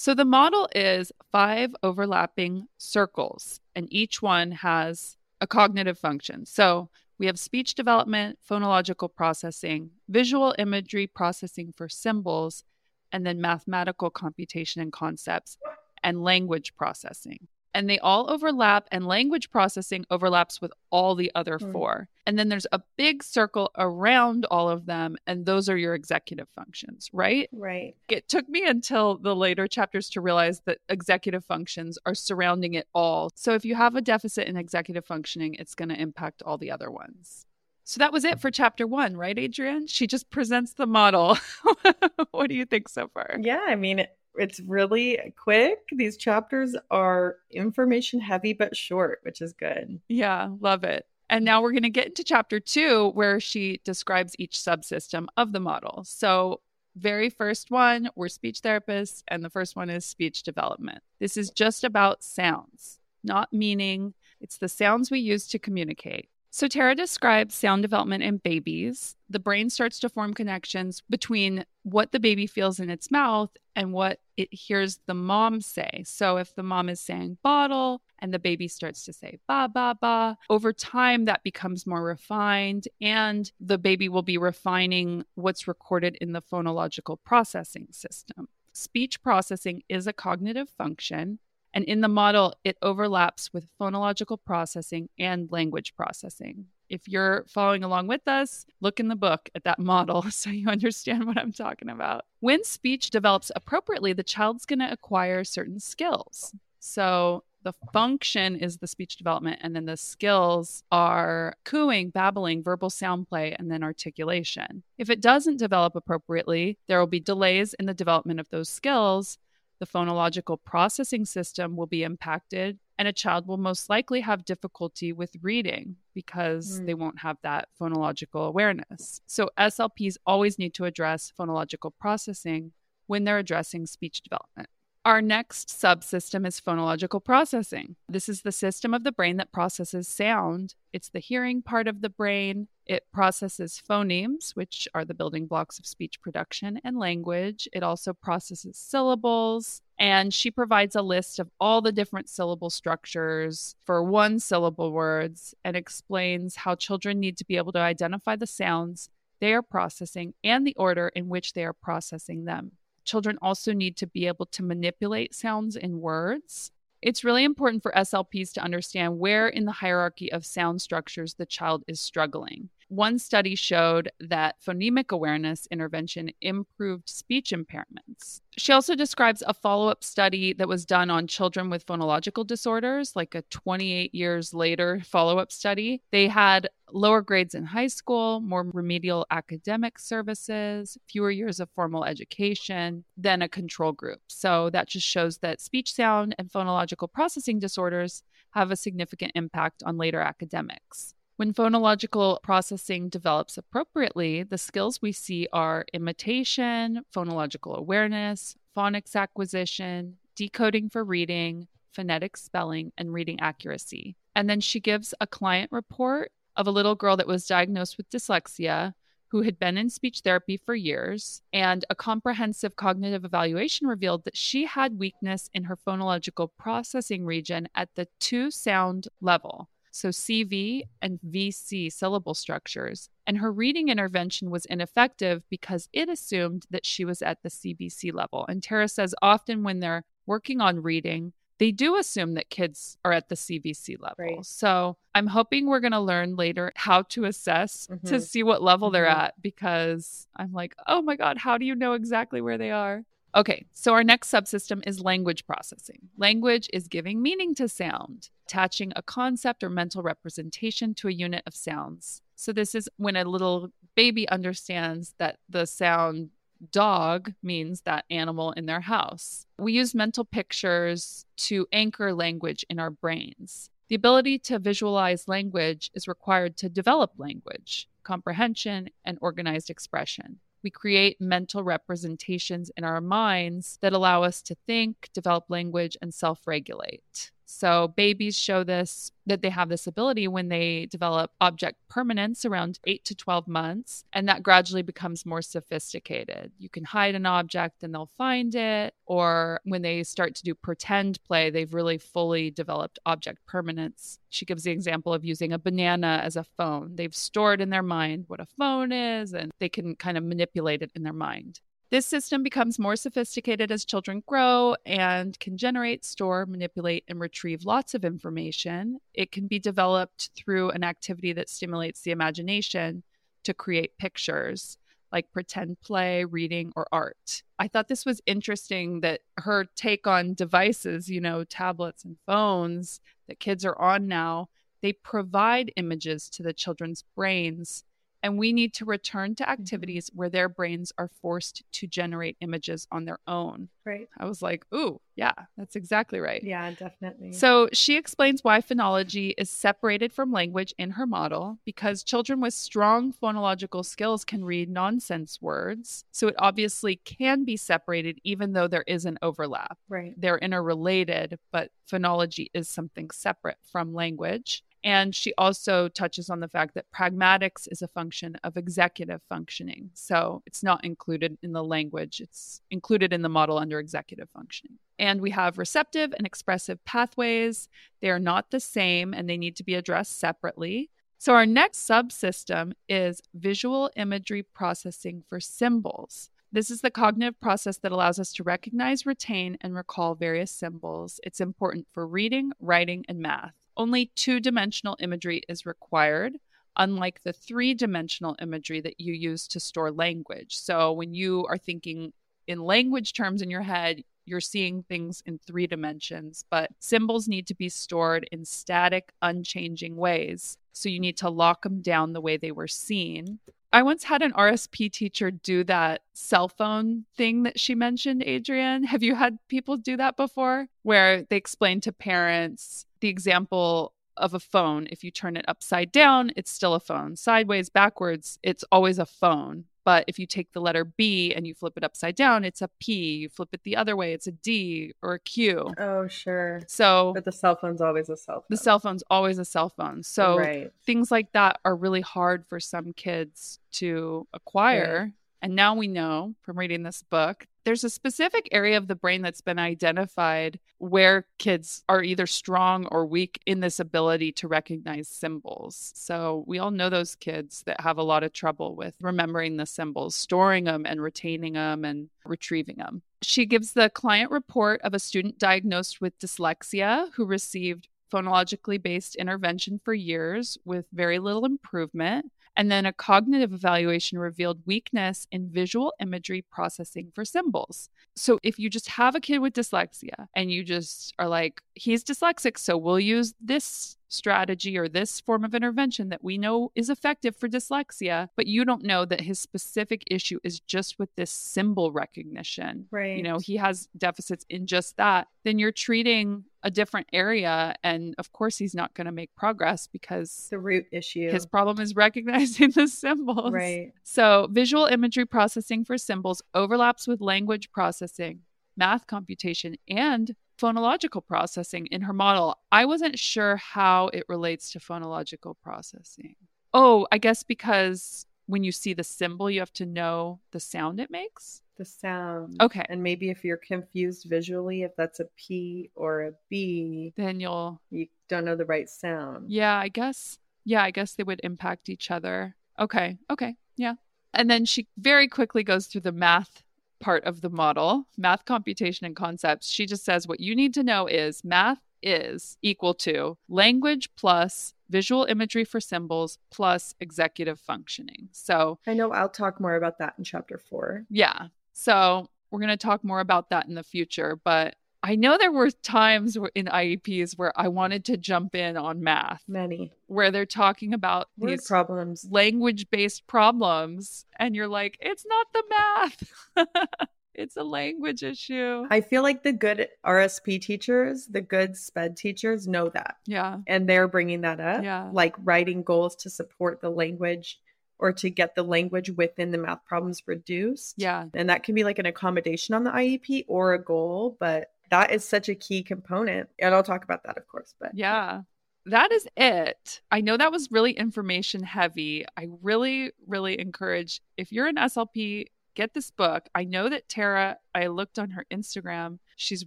So 0.00 0.14
the 0.14 0.24
model 0.24 0.68
is 0.76 1.10
five 1.32 1.74
overlapping 1.82 2.68
circles, 2.78 3.60
and 3.74 3.92
each 3.92 4.22
one 4.22 4.52
has 4.52 5.16
a 5.40 5.46
cognitive 5.48 5.98
function. 5.98 6.46
So 6.46 6.88
we 7.18 7.26
have 7.26 7.36
speech 7.36 7.74
development, 7.74 8.38
phonological 8.48 9.12
processing, 9.12 9.90
visual 10.08 10.54
imagery 10.56 11.08
processing 11.08 11.74
for 11.76 11.88
symbols, 11.88 12.62
and 13.10 13.26
then 13.26 13.40
mathematical 13.40 14.08
computation 14.08 14.80
and 14.80 14.92
concepts, 14.92 15.58
and 16.04 16.22
language 16.22 16.76
processing 16.76 17.48
and 17.74 17.88
they 17.88 17.98
all 17.98 18.30
overlap 18.30 18.88
and 18.90 19.06
language 19.06 19.50
processing 19.50 20.04
overlaps 20.10 20.60
with 20.60 20.72
all 20.90 21.14
the 21.14 21.30
other 21.34 21.58
mm. 21.58 21.70
four 21.70 22.08
and 22.28 22.38
then 22.38 22.50
there's 22.50 22.66
a 22.72 22.80
big 22.98 23.22
circle 23.22 23.70
around 23.78 24.44
all 24.50 24.68
of 24.68 24.84
them 24.84 25.16
and 25.26 25.46
those 25.46 25.66
are 25.68 25.78
your 25.78 25.94
executive 25.94 26.46
functions 26.54 27.08
right 27.14 27.48
right 27.52 27.96
it 28.08 28.28
took 28.28 28.46
me 28.48 28.64
until 28.64 29.16
the 29.16 29.34
later 29.34 29.66
chapters 29.66 30.10
to 30.10 30.20
realize 30.20 30.60
that 30.66 30.78
executive 30.90 31.44
functions 31.44 31.98
are 32.04 32.14
surrounding 32.14 32.74
it 32.74 32.86
all 32.94 33.30
so 33.34 33.54
if 33.54 33.64
you 33.64 33.74
have 33.74 33.96
a 33.96 34.02
deficit 34.02 34.46
in 34.46 34.58
executive 34.58 35.06
functioning 35.06 35.54
it's 35.54 35.74
going 35.74 35.88
to 35.88 36.00
impact 36.00 36.42
all 36.42 36.58
the 36.58 36.70
other 36.70 36.90
ones 36.90 37.46
so 37.84 38.00
that 38.00 38.12
was 38.12 38.26
it 38.26 38.38
for 38.38 38.50
chapter 38.50 38.86
one, 38.86 39.16
right, 39.16 39.38
Adrienne? 39.38 39.86
She 39.86 40.06
just 40.06 40.28
presents 40.28 40.74
the 40.74 40.86
model. 40.86 41.38
what 42.32 42.50
do 42.50 42.54
you 42.54 42.66
think 42.66 42.86
so 42.86 43.08
far? 43.14 43.36
Yeah, 43.40 43.64
I 43.66 43.76
mean, 43.76 44.06
it's 44.34 44.60
really 44.60 45.18
quick. 45.42 45.78
These 45.92 46.18
chapters 46.18 46.76
are 46.90 47.36
information 47.50 48.20
heavy 48.20 48.52
but 48.52 48.76
short, 48.76 49.20
which 49.22 49.40
is 49.40 49.54
good. 49.54 50.00
Yeah, 50.06 50.50
love 50.60 50.84
it. 50.84 51.06
And 51.30 51.44
now 51.44 51.60
we're 51.60 51.72
going 51.72 51.82
to 51.82 51.90
get 51.90 52.06
into 52.06 52.24
chapter 52.24 52.58
two, 52.58 53.10
where 53.10 53.38
she 53.38 53.80
describes 53.84 54.34
each 54.38 54.56
subsystem 54.56 55.26
of 55.36 55.52
the 55.52 55.60
model. 55.60 56.04
So, 56.04 56.60
very 56.96 57.30
first 57.30 57.70
one, 57.70 58.10
we're 58.16 58.28
speech 58.28 58.60
therapists, 58.60 59.22
and 59.28 59.44
the 59.44 59.50
first 59.50 59.76
one 59.76 59.88
is 59.88 60.04
speech 60.04 60.42
development. 60.42 61.02
This 61.20 61.36
is 61.36 61.50
just 61.50 61.84
about 61.84 62.24
sounds, 62.24 62.98
not 63.22 63.52
meaning. 63.52 64.14
It's 64.40 64.58
the 64.58 64.68
sounds 64.68 65.10
we 65.10 65.20
use 65.20 65.46
to 65.48 65.58
communicate. 65.58 66.28
So, 66.50 66.66
Tera 66.66 66.94
describes 66.94 67.54
sound 67.54 67.82
development 67.82 68.22
in 68.22 68.38
babies. 68.38 69.16
The 69.28 69.38
brain 69.38 69.68
starts 69.68 69.98
to 70.00 70.08
form 70.08 70.32
connections 70.32 71.02
between 71.08 71.66
what 71.82 72.12
the 72.12 72.20
baby 72.20 72.46
feels 72.46 72.80
in 72.80 72.88
its 72.88 73.10
mouth 73.10 73.50
and 73.76 73.92
what 73.92 74.20
it 74.36 74.52
hears 74.52 74.98
the 75.06 75.14
mom 75.14 75.60
say. 75.60 76.02
So, 76.06 76.38
if 76.38 76.54
the 76.54 76.62
mom 76.62 76.88
is 76.88 77.00
saying 77.00 77.36
bottle 77.42 78.00
and 78.18 78.32
the 78.32 78.38
baby 78.38 78.66
starts 78.66 79.04
to 79.04 79.12
say 79.12 79.38
ba, 79.46 79.68
ba, 79.72 79.96
ba, 80.00 80.38
over 80.48 80.72
time 80.72 81.26
that 81.26 81.42
becomes 81.42 81.86
more 81.86 82.02
refined, 82.02 82.88
and 83.00 83.52
the 83.60 83.78
baby 83.78 84.08
will 84.08 84.22
be 84.22 84.38
refining 84.38 85.24
what's 85.34 85.68
recorded 85.68 86.16
in 86.20 86.32
the 86.32 86.42
phonological 86.42 87.18
processing 87.22 87.88
system. 87.90 88.48
Speech 88.72 89.22
processing 89.22 89.82
is 89.88 90.06
a 90.06 90.12
cognitive 90.12 90.70
function 90.70 91.40
and 91.74 91.84
in 91.84 92.00
the 92.00 92.08
model, 92.08 92.54
it 92.64 92.76
overlaps 92.82 93.52
with 93.52 93.68
phonological 93.80 94.38
processing 94.44 95.08
and 95.18 95.50
language 95.50 95.94
processing. 95.94 96.66
If 96.88 97.06
you're 97.06 97.44
following 97.48 97.84
along 97.84 98.06
with 98.06 98.26
us, 98.26 98.64
look 98.80 98.98
in 98.98 99.08
the 99.08 99.16
book 99.16 99.50
at 99.54 99.64
that 99.64 99.78
model 99.78 100.22
so 100.30 100.50
you 100.50 100.68
understand 100.68 101.26
what 101.26 101.38
I'm 101.38 101.52
talking 101.52 101.90
about. 101.90 102.24
When 102.40 102.64
speech 102.64 103.10
develops 103.10 103.52
appropriately, 103.54 104.12
the 104.12 104.22
child's 104.22 104.64
going 104.64 104.78
to 104.78 104.90
acquire 104.90 105.44
certain 105.44 105.80
skills. 105.80 106.54
So 106.80 107.44
the 107.64 107.72
function 107.92 108.56
is 108.56 108.78
the 108.78 108.86
speech 108.86 109.16
development, 109.16 109.58
and 109.62 109.74
then 109.74 109.84
the 109.84 109.96
skills 109.96 110.84
are 110.92 111.54
cooing, 111.64 112.10
babbling, 112.10 112.62
verbal 112.62 112.88
sound 112.88 113.28
play, 113.28 113.54
and 113.58 113.70
then 113.70 113.82
articulation. 113.82 114.84
If 114.96 115.10
it 115.10 115.20
doesn't 115.20 115.58
develop 115.58 115.96
appropriately, 115.96 116.78
there 116.86 117.00
will 117.00 117.08
be 117.08 117.20
delays 117.20 117.74
in 117.74 117.86
the 117.86 117.94
development 117.94 118.40
of 118.40 118.48
those 118.50 118.68
skills, 118.68 119.38
the 119.80 119.86
phonological 119.86 120.58
processing 120.64 121.24
system 121.24 121.76
will 121.76 121.86
be 121.86 122.02
impacted, 122.02 122.78
and 122.98 123.06
a 123.06 123.12
child 123.12 123.46
will 123.46 123.58
most 123.58 123.88
likely 123.88 124.20
have 124.20 124.44
difficulty 124.44 125.12
with 125.12 125.36
reading 125.40 125.96
because 126.14 126.80
mm. 126.80 126.86
they 126.86 126.94
won't 126.94 127.20
have 127.20 127.36
that 127.42 127.68
phonological 127.80 128.46
awareness. 128.48 129.20
So, 129.26 129.50
SLPs 129.58 130.16
always 130.26 130.58
need 130.58 130.74
to 130.74 130.84
address 130.84 131.32
phonological 131.38 131.92
processing 131.98 132.72
when 133.06 133.24
they're 133.24 133.38
addressing 133.38 133.86
speech 133.86 134.22
development. 134.22 134.68
Our 135.04 135.22
next 135.22 135.68
subsystem 135.68 136.46
is 136.46 136.60
phonological 136.60 137.24
processing. 137.24 137.96
This 138.08 138.28
is 138.28 138.42
the 138.42 138.52
system 138.52 138.92
of 138.92 139.04
the 139.04 139.12
brain 139.12 139.36
that 139.38 139.52
processes 139.52 140.06
sound. 140.06 140.74
It's 140.92 141.08
the 141.08 141.20
hearing 141.20 141.62
part 141.62 141.88
of 141.88 142.02
the 142.02 142.10
brain. 142.10 142.68
It 142.84 143.06
processes 143.12 143.82
phonemes, 143.88 144.54
which 144.54 144.88
are 144.94 145.04
the 145.04 145.14
building 145.14 145.46
blocks 145.46 145.78
of 145.78 145.86
speech 145.86 146.20
production 146.20 146.80
and 146.84 146.98
language. 146.98 147.68
It 147.72 147.82
also 147.82 148.12
processes 148.12 148.76
syllables. 148.76 149.80
And 149.98 150.34
she 150.34 150.50
provides 150.50 150.94
a 150.94 151.02
list 151.02 151.38
of 151.38 151.50
all 151.58 151.80
the 151.80 151.92
different 151.92 152.28
syllable 152.28 152.70
structures 152.70 153.76
for 153.84 154.02
one 154.02 154.38
syllable 154.38 154.92
words 154.92 155.54
and 155.64 155.76
explains 155.76 156.56
how 156.56 156.74
children 156.74 157.18
need 157.20 157.36
to 157.38 157.44
be 157.44 157.56
able 157.56 157.72
to 157.72 157.78
identify 157.78 158.36
the 158.36 158.46
sounds 158.46 159.10
they 159.40 159.54
are 159.54 159.62
processing 159.62 160.34
and 160.42 160.66
the 160.66 160.74
order 160.76 161.08
in 161.14 161.28
which 161.28 161.52
they 161.52 161.64
are 161.64 161.72
processing 161.72 162.44
them. 162.44 162.72
Children 163.08 163.38
also 163.40 163.72
need 163.72 163.96
to 163.96 164.06
be 164.06 164.26
able 164.26 164.44
to 164.44 164.62
manipulate 164.62 165.34
sounds 165.34 165.76
in 165.76 165.98
words. 165.98 166.72
It's 167.00 167.24
really 167.24 167.42
important 167.42 167.82
for 167.82 167.90
SLPs 167.92 168.52
to 168.52 168.62
understand 168.62 169.18
where 169.18 169.48
in 169.48 169.64
the 169.64 169.72
hierarchy 169.72 170.30
of 170.30 170.44
sound 170.44 170.82
structures 170.82 171.32
the 171.32 171.46
child 171.46 171.84
is 171.88 172.00
struggling. 172.00 172.68
One 172.88 173.18
study 173.18 173.54
showed 173.54 174.10
that 174.18 174.56
phonemic 174.66 175.10
awareness 175.10 175.68
intervention 175.70 176.30
improved 176.40 177.08
speech 177.08 177.52
impairments. 177.52 178.40
She 178.56 178.72
also 178.72 178.94
describes 178.94 179.42
a 179.46 179.52
follow 179.52 179.88
up 179.88 180.02
study 180.02 180.54
that 180.54 180.68
was 180.68 180.86
done 180.86 181.10
on 181.10 181.26
children 181.26 181.68
with 181.68 181.84
phonological 181.84 182.46
disorders, 182.46 183.14
like 183.14 183.34
a 183.34 183.42
28 183.50 184.14
years 184.14 184.54
later 184.54 185.00
follow 185.04 185.38
up 185.38 185.52
study. 185.52 186.02
They 186.12 186.28
had 186.28 186.70
lower 186.90 187.20
grades 187.20 187.54
in 187.54 187.64
high 187.64 187.86
school, 187.88 188.40
more 188.40 188.64
remedial 188.72 189.26
academic 189.30 189.98
services, 189.98 190.96
fewer 191.06 191.30
years 191.30 191.60
of 191.60 191.68
formal 191.74 192.04
education 192.04 193.04
than 193.18 193.42
a 193.42 193.48
control 193.48 193.92
group. 193.92 194.20
So 194.28 194.70
that 194.70 194.88
just 194.88 195.06
shows 195.06 195.38
that 195.38 195.60
speech 195.60 195.92
sound 195.92 196.34
and 196.38 196.50
phonological 196.50 197.12
processing 197.12 197.58
disorders 197.58 198.22
have 198.52 198.70
a 198.70 198.76
significant 198.76 199.32
impact 199.34 199.82
on 199.84 199.98
later 199.98 200.20
academics. 200.20 201.14
When 201.38 201.54
phonological 201.54 202.42
processing 202.42 203.10
develops 203.10 203.56
appropriately, 203.56 204.42
the 204.42 204.58
skills 204.58 205.00
we 205.00 205.12
see 205.12 205.46
are 205.52 205.86
imitation, 205.92 207.04
phonological 207.14 207.76
awareness, 207.76 208.56
phonics 208.76 209.14
acquisition, 209.14 210.16
decoding 210.34 210.88
for 210.88 211.04
reading, 211.04 211.68
phonetic 211.92 212.36
spelling, 212.36 212.90
and 212.98 213.12
reading 213.12 213.38
accuracy. 213.38 214.16
And 214.34 214.50
then 214.50 214.60
she 214.60 214.80
gives 214.80 215.14
a 215.20 215.28
client 215.28 215.70
report 215.70 216.32
of 216.56 216.66
a 216.66 216.72
little 216.72 216.96
girl 216.96 217.16
that 217.18 217.28
was 217.28 217.46
diagnosed 217.46 217.98
with 217.98 218.10
dyslexia 218.10 218.94
who 219.28 219.42
had 219.42 219.60
been 219.60 219.78
in 219.78 219.90
speech 219.90 220.22
therapy 220.24 220.56
for 220.56 220.74
years, 220.74 221.42
and 221.52 221.84
a 221.88 221.94
comprehensive 221.94 222.74
cognitive 222.74 223.24
evaluation 223.24 223.86
revealed 223.86 224.24
that 224.24 224.36
she 224.36 224.64
had 224.64 224.98
weakness 224.98 225.48
in 225.54 225.62
her 225.62 225.76
phonological 225.76 226.50
processing 226.58 227.24
region 227.24 227.68
at 227.76 227.90
the 227.94 228.08
two 228.18 228.50
sound 228.50 229.06
level. 229.20 229.68
So, 229.98 230.08
CV 230.10 230.82
and 231.02 231.18
VC 231.28 231.92
syllable 231.92 232.34
structures. 232.34 233.08
And 233.26 233.38
her 233.38 233.50
reading 233.50 233.88
intervention 233.88 234.50
was 234.50 234.64
ineffective 234.66 235.42
because 235.50 235.88
it 235.92 236.08
assumed 236.08 236.66
that 236.70 236.86
she 236.86 237.04
was 237.04 237.20
at 237.20 237.42
the 237.42 237.50
CVC 237.50 238.12
level. 238.14 238.46
And 238.48 238.62
Tera 238.62 238.88
says 238.88 239.14
often 239.20 239.64
when 239.64 239.80
they're 239.80 240.04
working 240.26 240.60
on 240.60 240.82
reading, 240.82 241.32
they 241.58 241.72
do 241.72 241.96
assume 241.96 242.34
that 242.34 242.50
kids 242.50 242.96
are 243.04 243.12
at 243.12 243.28
the 243.28 243.34
CVC 243.34 244.00
level. 244.00 244.36
Right. 244.36 244.46
So 244.46 244.96
I'm 245.14 245.26
hoping 245.26 245.66
we're 245.66 245.80
going 245.80 245.92
to 245.92 246.00
learn 246.00 246.36
later 246.36 246.72
how 246.76 247.02
to 247.02 247.24
assess 247.24 247.88
mm-hmm. 247.90 248.06
to 248.06 248.20
see 248.20 248.42
what 248.42 248.62
level 248.62 248.88
mm-hmm. 248.88 248.94
they're 248.94 249.06
at 249.06 249.34
because 249.42 250.28
I'm 250.36 250.52
like, 250.52 250.74
oh 250.86 251.02
my 251.02 251.16
God, 251.16 251.38
how 251.38 251.58
do 251.58 251.66
you 251.66 251.74
know 251.74 251.94
exactly 251.94 252.40
where 252.40 252.58
they 252.58 252.70
are? 252.70 253.02
Okay, 253.34 253.66
so 253.72 253.92
our 253.92 254.04
next 254.04 254.30
subsystem 254.30 254.82
is 254.86 255.00
language 255.00 255.46
processing. 255.46 256.08
Language 256.16 256.68
is 256.72 256.88
giving 256.88 257.20
meaning 257.20 257.54
to 257.56 257.68
sound, 257.68 258.30
attaching 258.46 258.92
a 258.96 259.02
concept 259.02 259.62
or 259.62 259.68
mental 259.68 260.02
representation 260.02 260.94
to 260.94 261.08
a 261.08 261.12
unit 261.12 261.42
of 261.46 261.54
sounds. 261.54 262.22
So, 262.36 262.52
this 262.52 262.74
is 262.74 262.88
when 262.96 263.16
a 263.16 263.24
little 263.24 263.68
baby 263.94 264.28
understands 264.28 265.14
that 265.18 265.38
the 265.48 265.66
sound 265.66 266.30
dog 266.72 267.32
means 267.42 267.82
that 267.82 268.04
animal 268.10 268.52
in 268.52 268.66
their 268.66 268.80
house. 268.80 269.46
We 269.58 269.72
use 269.72 269.94
mental 269.94 270.24
pictures 270.24 271.26
to 271.38 271.66
anchor 271.72 272.14
language 272.14 272.64
in 272.68 272.78
our 272.78 272.90
brains. 272.90 273.70
The 273.88 273.94
ability 273.94 274.38
to 274.40 274.58
visualize 274.58 275.28
language 275.28 275.90
is 275.94 276.08
required 276.08 276.56
to 276.58 276.68
develop 276.68 277.12
language, 277.16 277.88
comprehension, 278.02 278.90
and 279.04 279.18
organized 279.20 279.70
expression. 279.70 280.40
We 280.62 280.70
create 280.70 281.20
mental 281.20 281.62
representations 281.62 282.70
in 282.76 282.84
our 282.84 283.00
minds 283.00 283.78
that 283.80 283.92
allow 283.92 284.22
us 284.22 284.42
to 284.42 284.56
think, 284.66 285.10
develop 285.12 285.44
language, 285.48 285.96
and 286.02 286.12
self 286.12 286.46
regulate. 286.46 287.30
So 287.50 287.88
babies 287.96 288.38
show 288.38 288.62
this 288.62 289.10
that 289.24 289.40
they 289.40 289.48
have 289.48 289.70
this 289.70 289.86
ability 289.86 290.28
when 290.28 290.48
they 290.48 290.86
develop 290.86 291.30
object 291.40 291.78
permanence 291.88 292.44
around 292.44 292.78
8 292.86 293.04
to 293.06 293.14
12 293.14 293.48
months 293.48 294.04
and 294.12 294.28
that 294.28 294.42
gradually 294.42 294.82
becomes 294.82 295.24
more 295.24 295.40
sophisticated. 295.40 296.52
You 296.58 296.68
can 296.68 296.84
hide 296.84 297.14
an 297.14 297.24
object 297.24 297.82
and 297.82 297.94
they'll 297.94 298.10
find 298.18 298.54
it 298.54 298.94
or 299.06 299.60
when 299.64 299.80
they 299.80 300.04
start 300.04 300.34
to 300.36 300.42
do 300.42 300.54
pretend 300.54 301.24
play 301.24 301.48
they've 301.48 301.72
really 301.72 301.96
fully 301.96 302.50
developed 302.50 302.98
object 303.06 303.44
permanence. 303.46 304.18
She 304.28 304.44
gives 304.44 304.64
the 304.64 304.70
example 304.70 305.14
of 305.14 305.24
using 305.24 305.52
a 305.54 305.58
banana 305.58 306.20
as 306.22 306.36
a 306.36 306.44
phone. 306.44 306.96
They've 306.96 307.14
stored 307.14 307.62
in 307.62 307.70
their 307.70 307.82
mind 307.82 308.24
what 308.28 308.40
a 308.40 308.46
phone 308.46 308.92
is 308.92 309.32
and 309.32 309.52
they 309.58 309.70
can 309.70 309.94
kind 309.94 310.18
of 310.18 310.24
manipulate 310.24 310.82
it 310.82 310.90
in 310.94 311.02
their 311.02 311.14
mind. 311.14 311.60
This 311.90 312.04
system 312.04 312.42
becomes 312.42 312.78
more 312.78 312.96
sophisticated 312.96 313.72
as 313.72 313.86
children 313.86 314.22
grow 314.26 314.76
and 314.84 315.38
can 315.40 315.56
generate, 315.56 316.04
store, 316.04 316.44
manipulate, 316.44 317.04
and 317.08 317.18
retrieve 317.18 317.64
lots 317.64 317.94
of 317.94 318.04
information. 318.04 318.98
It 319.14 319.32
can 319.32 319.46
be 319.46 319.58
developed 319.58 320.28
through 320.36 320.70
an 320.70 320.84
activity 320.84 321.32
that 321.32 321.48
stimulates 321.48 322.02
the 322.02 322.10
imagination 322.10 323.04
to 323.44 323.54
create 323.54 323.96
pictures 323.96 324.76
like 325.10 325.32
pretend 325.32 325.80
play, 325.80 326.26
reading, 326.26 326.70
or 326.76 326.86
art. 326.92 327.42
I 327.58 327.68
thought 327.68 327.88
this 327.88 328.04
was 328.04 328.20
interesting 328.26 329.00
that 329.00 329.20
her 329.38 329.64
take 329.74 330.06
on 330.06 330.34
devices, 330.34 331.08
you 331.08 331.22
know, 331.22 331.44
tablets 331.44 332.04
and 332.04 332.18
phones 332.26 333.00
that 333.26 333.40
kids 333.40 333.64
are 333.64 333.80
on 333.80 334.06
now, 334.06 334.50
they 334.82 334.92
provide 334.92 335.72
images 335.76 336.28
to 336.30 336.42
the 336.42 336.52
children's 336.52 337.04
brains 337.16 337.84
and 338.22 338.38
we 338.38 338.52
need 338.52 338.74
to 338.74 338.84
return 338.84 339.34
to 339.36 339.42
mm-hmm. 339.44 339.52
activities 339.52 340.10
where 340.14 340.28
their 340.28 340.48
brains 340.48 340.92
are 340.98 341.10
forced 341.20 341.62
to 341.72 341.86
generate 341.86 342.36
images 342.40 342.86
on 342.90 343.04
their 343.04 343.18
own. 343.26 343.68
Right. 343.84 344.08
I 344.18 344.26
was 344.26 344.42
like, 344.42 344.64
ooh, 344.74 345.00
yeah, 345.16 345.32
that's 345.56 345.76
exactly 345.76 346.20
right. 346.20 346.42
Yeah, 346.42 346.70
definitely. 346.72 347.32
So 347.32 347.68
she 347.72 347.96
explains 347.96 348.44
why 348.44 348.60
phonology 348.60 349.32
is 349.38 349.48
separated 349.48 350.12
from 350.12 350.30
language 350.30 350.74
in 350.78 350.90
her 350.90 351.06
model 351.06 351.58
because 351.64 352.04
children 352.04 352.40
with 352.40 352.54
strong 352.54 353.12
phonological 353.12 353.84
skills 353.84 354.24
can 354.24 354.44
read 354.44 354.68
nonsense 354.68 355.40
words. 355.40 356.04
So 356.12 356.28
it 356.28 356.34
obviously 356.38 356.96
can 356.96 357.44
be 357.44 357.56
separated 357.56 358.20
even 358.24 358.52
though 358.52 358.68
there 358.68 358.84
is 358.86 359.06
an 359.06 359.18
overlap. 359.22 359.78
Right. 359.88 360.14
They're 360.16 360.38
interrelated, 360.38 361.38
but 361.50 361.70
phonology 361.90 362.48
is 362.52 362.68
something 362.68 363.10
separate 363.10 363.56
from 363.62 363.94
language. 363.94 364.62
And 364.84 365.14
she 365.14 365.34
also 365.36 365.88
touches 365.88 366.30
on 366.30 366.40
the 366.40 366.48
fact 366.48 366.74
that 366.74 366.86
pragmatics 366.94 367.66
is 367.70 367.82
a 367.82 367.88
function 367.88 368.36
of 368.44 368.56
executive 368.56 369.20
functioning. 369.28 369.90
So 369.94 370.42
it's 370.46 370.62
not 370.62 370.84
included 370.84 371.36
in 371.42 371.52
the 371.52 371.64
language, 371.64 372.20
it's 372.20 372.60
included 372.70 373.12
in 373.12 373.22
the 373.22 373.28
model 373.28 373.58
under 373.58 373.78
executive 373.80 374.28
functioning. 374.30 374.78
And 374.98 375.20
we 375.20 375.30
have 375.30 375.58
receptive 375.58 376.12
and 376.16 376.26
expressive 376.26 376.84
pathways. 376.84 377.68
They 378.00 378.10
are 378.10 378.18
not 378.18 378.50
the 378.50 378.60
same 378.60 379.14
and 379.14 379.28
they 379.28 379.36
need 379.36 379.56
to 379.56 379.64
be 379.64 379.74
addressed 379.74 380.18
separately. 380.18 380.90
So, 381.20 381.34
our 381.34 381.46
next 381.46 381.88
subsystem 381.88 382.74
is 382.88 383.20
visual 383.34 383.90
imagery 383.96 384.44
processing 384.44 385.24
for 385.28 385.40
symbols. 385.40 386.30
This 386.50 386.70
is 386.70 386.80
the 386.80 386.90
cognitive 386.90 387.38
process 387.40 387.76
that 387.78 387.92
allows 387.92 388.18
us 388.18 388.32
to 388.34 388.42
recognize, 388.42 389.04
retain, 389.04 389.58
and 389.60 389.74
recall 389.74 390.14
various 390.14 390.50
symbols. 390.50 391.20
It's 391.22 391.40
important 391.40 391.88
for 391.92 392.06
reading, 392.06 392.52
writing, 392.60 393.04
and 393.08 393.18
math. 393.18 393.52
Only 393.78 394.06
two 394.16 394.40
dimensional 394.40 394.96
imagery 394.98 395.42
is 395.48 395.64
required, 395.64 396.36
unlike 396.76 397.22
the 397.22 397.32
three 397.32 397.74
dimensional 397.74 398.34
imagery 398.42 398.80
that 398.80 399.00
you 399.00 399.14
use 399.14 399.46
to 399.48 399.60
store 399.60 399.92
language. 399.92 400.56
So 400.56 400.92
when 400.92 401.14
you 401.14 401.46
are 401.48 401.56
thinking 401.56 402.12
in 402.48 402.60
language 402.60 403.12
terms 403.12 403.40
in 403.40 403.50
your 403.50 403.62
head, 403.62 404.02
you're 404.26 404.40
seeing 404.40 404.82
things 404.82 405.22
in 405.26 405.38
three 405.38 405.66
dimensions, 405.66 406.44
but 406.50 406.70
symbols 406.80 407.28
need 407.28 407.46
to 407.46 407.54
be 407.54 407.68
stored 407.68 408.28
in 408.32 408.44
static, 408.44 409.12
unchanging 409.22 409.96
ways. 409.96 410.58
So 410.72 410.88
you 410.88 411.00
need 411.00 411.16
to 411.18 411.30
lock 411.30 411.62
them 411.62 411.80
down 411.80 412.12
the 412.12 412.20
way 412.20 412.36
they 412.36 412.52
were 412.52 412.68
seen. 412.68 413.38
I 413.72 413.82
once 413.82 414.04
had 414.04 414.22
an 414.22 414.32
RSP 414.32 414.90
teacher 414.90 415.30
do 415.30 415.62
that 415.64 416.02
cell 416.14 416.48
phone 416.48 417.04
thing 417.16 417.42
that 417.42 417.60
she 417.60 417.74
mentioned, 417.74 418.22
Adrienne. 418.22 418.84
Have 418.84 419.02
you 419.02 419.14
had 419.14 419.38
people 419.48 419.76
do 419.76 419.96
that 419.98 420.16
before? 420.16 420.68
Where 420.82 421.22
they 421.22 421.36
explain 421.36 421.80
to 421.82 421.92
parents 421.92 422.86
the 423.00 423.08
example 423.08 423.92
of 424.16 424.34
a 424.34 424.40
phone. 424.40 424.88
If 424.90 425.04
you 425.04 425.10
turn 425.10 425.36
it 425.36 425.44
upside 425.46 425.92
down, 425.92 426.32
it's 426.34 426.50
still 426.50 426.74
a 426.74 426.80
phone. 426.80 427.16
Sideways, 427.16 427.68
backwards, 427.68 428.38
it's 428.42 428.64
always 428.72 428.98
a 428.98 429.06
phone. 429.06 429.64
But 429.88 430.04
if 430.06 430.18
you 430.18 430.26
take 430.26 430.52
the 430.52 430.60
letter 430.60 430.84
B 430.84 431.32
and 431.34 431.46
you 431.46 431.54
flip 431.54 431.72
it 431.78 431.82
upside 431.82 432.14
down, 432.14 432.44
it's 432.44 432.60
a 432.60 432.68
P. 432.78 433.14
You 433.16 433.30
flip 433.30 433.48
it 433.54 433.62
the 433.64 433.74
other 433.74 433.96
way, 433.96 434.12
it's 434.12 434.26
a 434.26 434.32
D 434.32 434.92
or 435.00 435.14
a 435.14 435.18
Q. 435.18 435.72
Oh, 435.78 436.06
sure. 436.08 436.60
So, 436.68 437.12
but 437.14 437.24
the 437.24 437.32
cell 437.32 437.56
phone's 437.56 437.80
always 437.80 438.10
a 438.10 438.16
cell 438.18 438.40
phone. 438.42 438.48
The 438.50 438.58
cell 438.58 438.78
phone's 438.78 439.02
always 439.08 439.38
a 439.38 439.46
cell 439.46 439.70
phone. 439.70 440.02
So, 440.02 440.36
right. 440.36 440.70
things 440.84 441.10
like 441.10 441.32
that 441.32 441.60
are 441.64 441.74
really 441.74 442.02
hard 442.02 442.44
for 442.50 442.60
some 442.60 442.92
kids 442.92 443.60
to 443.72 444.26
acquire. 444.34 445.04
Right. 445.04 445.12
And 445.40 445.54
now 445.54 445.74
we 445.74 445.88
know 445.88 446.34
from 446.42 446.58
reading 446.58 446.82
this 446.82 447.02
book, 447.02 447.46
there's 447.64 447.84
a 447.84 447.90
specific 447.90 448.48
area 448.50 448.78
of 448.78 448.88
the 448.88 448.94
brain 448.94 449.20
that's 449.20 449.42
been 449.42 449.58
identified 449.58 450.58
where 450.78 451.26
kids 451.38 451.84
are 451.88 452.02
either 452.02 452.26
strong 452.26 452.86
or 452.86 453.04
weak 453.04 453.40
in 453.44 453.60
this 453.60 453.78
ability 453.78 454.32
to 454.32 454.48
recognize 454.48 455.08
symbols. 455.08 455.92
So 455.94 456.44
we 456.46 456.58
all 456.58 456.70
know 456.70 456.88
those 456.88 457.14
kids 457.14 457.62
that 457.66 457.80
have 457.82 457.98
a 457.98 458.02
lot 458.02 458.24
of 458.24 458.32
trouble 458.32 458.74
with 458.74 458.94
remembering 459.00 459.56
the 459.58 459.66
symbols, 459.66 460.14
storing 460.14 460.64
them 460.64 460.86
and 460.86 461.02
retaining 461.02 461.52
them 461.52 461.84
and 461.84 462.08
retrieving 462.24 462.76
them. 462.76 463.02
She 463.22 463.44
gives 463.44 463.72
the 463.72 463.90
client 463.90 464.30
report 464.30 464.80
of 464.82 464.94
a 464.94 464.98
student 464.98 465.38
diagnosed 465.38 466.00
with 466.00 466.18
dyslexia 466.18 467.12
who 467.14 467.26
received 467.26 467.88
phonologically 468.10 468.82
based 468.82 469.16
intervention 469.16 469.80
for 469.84 469.92
years 469.92 470.56
with 470.64 470.86
very 470.92 471.18
little 471.18 471.44
improvement. 471.44 472.32
And 472.58 472.72
then 472.72 472.84
a 472.84 472.92
cognitive 472.92 473.54
evaluation 473.54 474.18
revealed 474.18 474.60
weakness 474.66 475.28
in 475.30 475.48
visual 475.48 475.94
imagery 476.00 476.42
processing 476.42 477.12
for 477.14 477.24
symbols. 477.24 477.88
So 478.16 478.40
if 478.42 478.58
you 478.58 478.68
just 478.68 478.88
have 478.88 479.14
a 479.14 479.20
kid 479.20 479.38
with 479.38 479.54
dyslexia 479.54 480.26
and 480.34 480.50
you 480.50 480.64
just 480.64 481.14
are 481.20 481.28
like, 481.28 481.62
he's 481.74 482.02
dyslexic, 482.02 482.58
so 482.58 482.76
we'll 482.76 482.98
use 482.98 483.32
this 483.40 483.96
strategy 484.08 484.76
or 484.76 484.88
this 484.88 485.20
form 485.20 485.44
of 485.44 485.54
intervention 485.54 486.08
that 486.08 486.24
we 486.24 486.36
know 486.36 486.72
is 486.74 486.90
effective 486.90 487.36
for 487.36 487.48
dyslexia, 487.48 488.28
but 488.36 488.46
you 488.46 488.64
don't 488.64 488.82
know 488.82 489.04
that 489.04 489.20
his 489.20 489.38
specific 489.38 490.02
issue 490.10 490.40
is 490.42 490.58
just 490.60 490.98
with 490.98 491.14
this 491.14 491.30
symbol 491.30 491.92
recognition. 491.92 492.86
Right. 492.90 493.16
You 493.16 493.22
know, 493.22 493.38
he 493.38 493.56
has 493.56 493.88
deficits 493.96 494.44
in 494.48 494.66
just 494.66 494.96
that, 494.96 495.28
then 495.44 495.58
you're 495.58 495.72
treating 495.72 496.44
a 496.62 496.70
different 496.70 497.06
area. 497.12 497.74
And 497.82 498.14
of 498.18 498.32
course, 498.32 498.58
he's 498.58 498.74
not 498.74 498.94
going 498.94 499.06
to 499.06 499.12
make 499.12 499.34
progress 499.36 499.86
because 499.86 500.48
the 500.50 500.58
root 500.58 500.86
issue. 500.92 501.30
His 501.30 501.46
problem 501.46 501.80
is 501.80 501.94
recognizing 501.96 502.70
the 502.70 502.88
symbols. 502.88 503.52
Right. 503.52 503.92
So, 504.02 504.48
visual 504.50 504.86
imagery 504.86 505.26
processing 505.26 505.84
for 505.84 505.98
symbols 505.98 506.42
overlaps 506.54 507.06
with 507.06 507.20
language 507.20 507.70
processing, 507.72 508.40
math 508.76 509.06
computation, 509.06 509.76
and 509.88 510.34
phonological 510.58 511.24
processing 511.24 511.86
in 511.86 512.02
her 512.02 512.12
model. 512.12 512.58
I 512.72 512.84
wasn't 512.84 513.18
sure 513.18 513.56
how 513.56 514.08
it 514.08 514.24
relates 514.28 514.72
to 514.72 514.80
phonological 514.80 515.54
processing. 515.62 516.34
Oh, 516.74 517.06
I 517.12 517.18
guess 517.18 517.42
because 517.42 518.26
when 518.46 518.64
you 518.64 518.72
see 518.72 518.94
the 518.94 519.04
symbol, 519.04 519.50
you 519.50 519.60
have 519.60 519.72
to 519.74 519.86
know 519.86 520.40
the 520.50 520.60
sound 520.60 521.00
it 521.00 521.10
makes. 521.10 521.62
The 521.78 521.84
sound. 521.84 522.60
Okay. 522.60 522.84
And 522.88 523.02
maybe 523.02 523.30
if 523.30 523.44
you're 523.44 523.56
confused 523.56 524.26
visually, 524.28 524.82
if 524.82 524.96
that's 524.96 525.20
a 525.20 525.26
P 525.36 525.90
or 525.94 526.22
a 526.22 526.32
B, 526.50 527.12
Then 527.16 527.38
you'll, 527.40 527.80
you 527.90 528.08
don't 528.28 528.44
know 528.44 528.56
the 528.56 528.64
right 528.64 528.88
sound. 528.88 529.50
yeah, 529.50 529.76
I 529.78 529.88
guess, 529.88 530.38
yeah, 530.64 530.82
I 530.82 530.90
guess 530.90 531.14
they 531.14 531.22
would 531.22 531.40
impact 531.44 531.88
each 531.88 532.10
other. 532.10 532.56
Okay. 532.80 533.18
Okay. 533.30 533.56
Yeah. 533.76 533.94
And 534.34 534.50
then 534.50 534.64
she 534.64 534.86
very 534.98 535.28
quickly 535.28 535.62
goes 535.62 535.86
through 535.86 536.02
the 536.02 536.12
math 536.12 536.62
part 537.00 537.22
of 537.24 537.40
the 537.42 537.48
model, 537.48 538.06
math 538.16 538.44
computation 538.44 539.06
and 539.06 539.14
concepts. 539.14 539.68
She 539.70 539.86
just 539.86 540.04
says 540.04 540.26
what 540.26 540.40
you 540.40 540.56
need 540.56 540.74
to 540.74 540.82
know 540.82 541.06
is 541.06 541.44
math 541.44 541.78
is 542.02 542.56
equal 542.62 542.94
to 542.94 543.36
language 543.48 544.10
plus 544.16 544.74
visual 544.90 545.24
imagery 545.24 545.64
for 545.64 545.80
symbols 545.80 546.38
plus 546.50 546.94
executive 547.00 547.58
functioning. 547.60 548.28
So, 548.32 548.78
I 548.86 548.94
know 548.94 549.12
I'll 549.12 549.28
talk 549.28 549.60
more 549.60 549.74
about 549.76 549.98
that 549.98 550.14
in 550.18 550.24
chapter 550.24 550.58
four. 550.58 551.04
yeah. 551.10 551.48
So, 551.80 552.28
we're 552.50 552.58
going 552.58 552.70
to 552.70 552.76
talk 552.76 553.04
more 553.04 553.20
about 553.20 553.50
that 553.50 553.66
in 553.68 553.74
the 553.74 553.84
future, 553.84 554.40
but 554.42 554.74
I 555.00 555.14
know 555.14 555.38
there 555.38 555.52
were 555.52 555.70
times 555.70 556.36
in 556.56 556.66
IEPs 556.66 557.38
where 557.38 557.52
I 557.54 557.68
wanted 557.68 558.04
to 558.06 558.16
jump 558.16 558.56
in 558.56 558.76
on 558.76 559.00
math, 559.02 559.44
Many 559.46 559.92
where 560.06 560.32
they're 560.32 560.44
talking 560.44 560.92
about 560.92 561.28
word 561.38 561.50
these 561.50 561.68
problems. 561.68 562.26
language 562.28 562.90
based 562.90 563.28
problems, 563.28 564.26
and 564.40 564.56
you're 564.56 564.66
like, 564.66 564.98
it's 565.00 565.24
not 565.24 565.46
the 565.52 565.62
math, 565.70 566.88
it's 567.34 567.56
a 567.56 567.62
language 567.62 568.24
issue. 568.24 568.86
I 568.90 569.00
feel 569.00 569.22
like 569.22 569.44
the 569.44 569.52
good 569.52 569.86
RSP 570.04 570.60
teachers, 570.60 571.26
the 571.26 571.42
good 571.42 571.76
SPED 571.76 572.16
teachers 572.16 572.66
know 572.66 572.88
that. 572.88 573.18
yeah. 573.26 573.58
And 573.68 573.88
they're 573.88 574.08
bringing 574.08 574.40
that 574.40 574.58
up. 574.58 574.82
Yeah. 574.82 575.10
Like 575.12 575.36
writing 575.44 575.84
goals 575.84 576.16
to 576.16 576.30
support 576.30 576.80
the 576.80 576.90
language 576.90 577.60
or 577.98 578.12
to 578.12 578.30
get 578.30 578.54
the 578.54 578.62
language 578.62 579.10
within 579.10 579.50
the 579.50 579.58
math 579.58 579.84
problems 579.84 580.22
reduced. 580.26 580.94
Yeah. 580.96 581.26
And 581.34 581.50
that 581.50 581.62
can 581.62 581.74
be 581.74 581.84
like 581.84 581.98
an 581.98 582.06
accommodation 582.06 582.74
on 582.74 582.84
the 582.84 582.90
IEP 582.90 583.44
or 583.48 583.74
a 583.74 583.82
goal, 583.82 584.36
but 584.38 584.70
that 584.90 585.10
is 585.10 585.24
such 585.24 585.48
a 585.48 585.54
key 585.54 585.82
component. 585.82 586.48
And 586.58 586.74
I'll 586.74 586.82
talk 586.82 587.04
about 587.04 587.24
that, 587.24 587.36
of 587.36 587.46
course. 587.48 587.74
But 587.80 587.92
Yeah. 587.94 588.42
That 588.86 589.12
is 589.12 589.28
it. 589.36 590.00
I 590.10 590.22
know 590.22 590.38
that 590.38 590.52
was 590.52 590.70
really 590.70 590.92
information 590.92 591.62
heavy. 591.62 592.24
I 592.38 592.46
really, 592.62 593.12
really 593.26 593.60
encourage 593.60 594.22
if 594.38 594.50
you're 594.50 594.66
an 594.66 594.76
SLP, 594.76 595.46
get 595.74 595.92
this 595.92 596.10
book. 596.10 596.48
I 596.54 596.64
know 596.64 596.88
that 596.88 597.08
Tera, 597.08 597.58
I 597.74 597.88
looked 597.88 598.18
on 598.18 598.30
her 598.30 598.46
Instagram, 598.50 599.18
she's 599.36 599.66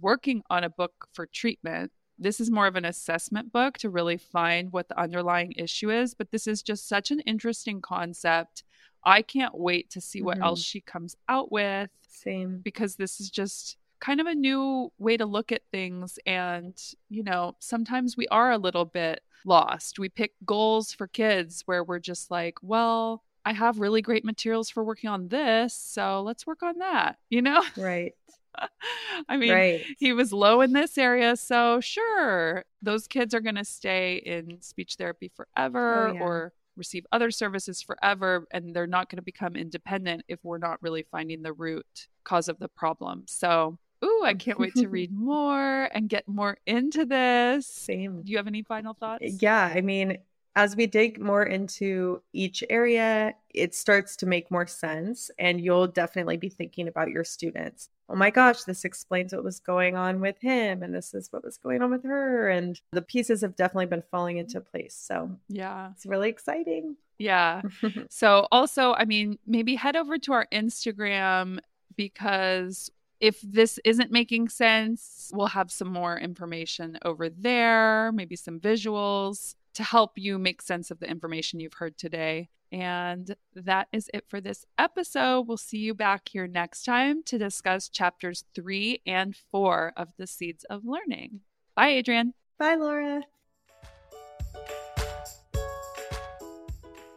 working 0.00 0.42
on 0.50 0.64
a 0.64 0.70
book 0.70 1.06
for 1.12 1.26
treatment. 1.26 1.92
This 2.22 2.38
is 2.40 2.50
more 2.50 2.66
of 2.68 2.76
an 2.76 2.84
assessment 2.84 3.52
book 3.52 3.78
to 3.78 3.90
really 3.90 4.16
find 4.16 4.72
what 4.72 4.88
the 4.88 4.98
underlying 4.98 5.52
issue 5.56 5.90
is, 5.90 6.14
but 6.14 6.30
this 6.30 6.46
is 6.46 6.62
just 6.62 6.88
such 6.88 7.10
an 7.10 7.20
interesting 7.20 7.80
concept. 7.80 8.62
I 9.04 9.22
can't 9.22 9.54
wait 9.58 9.90
to 9.90 10.00
see 10.00 10.22
what 10.22 10.38
Mhm. 10.38 10.42
else 10.44 10.62
she 10.62 10.80
comes 10.80 11.16
out 11.28 11.50
with 11.50 11.90
same. 12.06 12.60
because 12.60 12.94
this 12.96 13.20
is 13.20 13.28
just 13.30 13.76
kind 13.98 14.20
of 14.20 14.26
a 14.28 14.34
new 14.34 14.92
way 14.98 15.16
to 15.16 15.26
look 15.26 15.50
at 15.50 15.62
things. 15.72 16.18
And, 16.24 16.80
you 17.08 17.22
know, 17.24 17.56
sometimes 17.58 18.16
we 18.16 18.28
are 18.28 18.52
a 18.52 18.58
little 18.58 18.84
bit 18.84 19.22
lost. 19.44 19.98
We 19.98 20.08
pick 20.08 20.34
goals 20.44 20.92
for 20.92 21.08
kids 21.08 21.62
where 21.66 21.82
we're 21.82 21.98
just 21.98 22.30
like, 22.30 22.58
well, 22.62 23.24
I 23.44 23.52
have 23.52 23.80
really 23.80 24.02
great 24.02 24.24
materials 24.24 24.70
for 24.70 24.84
working 24.84 25.10
on 25.10 25.26
this. 25.28 25.74
So 25.74 26.22
let's 26.22 26.46
work 26.46 26.62
on 26.62 26.78
that, 26.78 27.18
you 27.30 27.42
know? 27.42 27.64
Right. 27.76 28.14
I 29.28 29.36
mean, 29.36 29.52
right. 29.52 29.84
he 29.98 30.12
was 30.12 30.32
low 30.32 30.60
in 30.60 30.72
this 30.72 30.98
area. 30.98 31.36
So, 31.36 31.80
sure, 31.80 32.64
those 32.80 33.06
kids 33.06 33.34
are 33.34 33.40
going 33.40 33.56
to 33.56 33.64
stay 33.64 34.16
in 34.16 34.60
speech 34.60 34.96
therapy 34.96 35.30
oh, 35.32 35.44
forever 35.44 36.08
Oh, 36.08 36.12
yeah. 36.12 36.20
or 36.20 36.52
receive 36.76 37.06
other 37.12 37.30
services 37.30 37.82
forever. 37.82 38.46
And 38.50 38.74
they're 38.74 38.86
not 38.86 39.10
going 39.10 39.16
to 39.16 39.22
become 39.22 39.56
independent 39.56 40.24
if 40.28 40.38
we're 40.42 40.58
not 40.58 40.82
really 40.82 41.04
finding 41.10 41.42
the 41.42 41.52
root 41.52 42.08
cause 42.24 42.48
of 42.48 42.58
the 42.58 42.68
problem. 42.68 43.24
So, 43.26 43.78
ooh, 44.04 44.22
I 44.24 44.34
can't 44.34 44.58
wait 44.58 44.74
to 44.76 44.88
read 44.88 45.12
more 45.16 45.88
and 45.92 46.08
get 46.08 46.26
more 46.28 46.56
into 46.66 47.04
this. 47.04 47.66
Same. 47.66 48.22
Do 48.22 48.30
you 48.30 48.36
have 48.38 48.46
any 48.46 48.62
final 48.62 48.94
thoughts? 48.94 49.42
Yeah, 49.42 49.72
I 49.74 49.80
mean, 49.80 50.18
as 50.54 50.76
we 50.76 50.86
dig 50.86 51.18
more 51.18 51.44
into 51.44 52.22
each 52.32 52.62
area, 52.68 53.34
it 53.50 53.74
starts 53.74 54.16
to 54.16 54.26
make 54.26 54.50
more 54.50 54.66
sense. 54.66 55.30
And 55.38 55.60
you'll 55.60 55.86
definitely 55.86 56.36
be 56.36 56.48
thinking 56.48 56.88
about 56.88 57.10
your 57.10 57.24
students. 57.24 57.88
Oh 58.12 58.16
my 58.16 58.28
gosh, 58.30 58.64
this 58.64 58.84
explains 58.84 59.32
what 59.32 59.42
was 59.42 59.58
going 59.58 59.96
on 59.96 60.20
with 60.20 60.38
him, 60.38 60.82
and 60.82 60.94
this 60.94 61.14
is 61.14 61.32
what 61.32 61.42
was 61.42 61.56
going 61.56 61.80
on 61.80 61.90
with 61.90 62.04
her. 62.04 62.50
And 62.50 62.78
the 62.90 63.00
pieces 63.00 63.40
have 63.40 63.56
definitely 63.56 63.86
been 63.86 64.02
falling 64.10 64.36
into 64.36 64.60
place. 64.60 64.94
So 64.94 65.30
Yeah. 65.48 65.92
it's 65.96 66.04
really 66.04 66.28
exciting. 66.28 66.96
Yeah. 67.18 67.62
So, 68.10 68.46
also, 68.52 68.92
I 68.94 69.06
mean, 69.06 69.38
maybe 69.46 69.74
head 69.76 69.96
over 69.96 70.18
to 70.18 70.32
our 70.34 70.46
Instagram 70.52 71.58
because 71.96 72.90
if 73.20 73.40
this 73.40 73.78
isn't 73.84 74.10
making 74.10 74.48
sense, 74.50 75.30
we'll 75.32 75.46
have 75.46 75.70
some 75.70 75.88
more 75.88 76.18
information 76.18 76.98
over 77.04 77.30
there, 77.30 78.12
maybe 78.12 78.36
some 78.36 78.60
visuals 78.60 79.54
to 79.74 79.82
help 79.82 80.12
you 80.16 80.38
make 80.38 80.62
sense 80.62 80.90
of 80.90 81.00
the 81.00 81.08
information 81.08 81.60
you've 81.60 81.74
heard 81.74 81.96
today. 81.98 82.48
And 82.70 83.36
that 83.54 83.88
is 83.92 84.08
it 84.14 84.24
for 84.28 84.40
this 84.40 84.64
episode. 84.78 85.42
We'll 85.42 85.58
see 85.58 85.78
you 85.78 85.94
back 85.94 86.28
here 86.30 86.46
next 86.46 86.84
time 86.84 87.22
to 87.24 87.38
discuss 87.38 87.88
chapters 87.88 88.44
three 88.54 89.02
and 89.06 89.36
four 89.50 89.92
of 89.96 90.08
The 90.16 90.26
Seeds 90.26 90.64
of 90.64 90.84
Learning. 90.84 91.40
Bye, 91.76 91.96
Adrienne. 91.98 92.32
Bye, 92.58 92.76
Laura. 92.76 93.22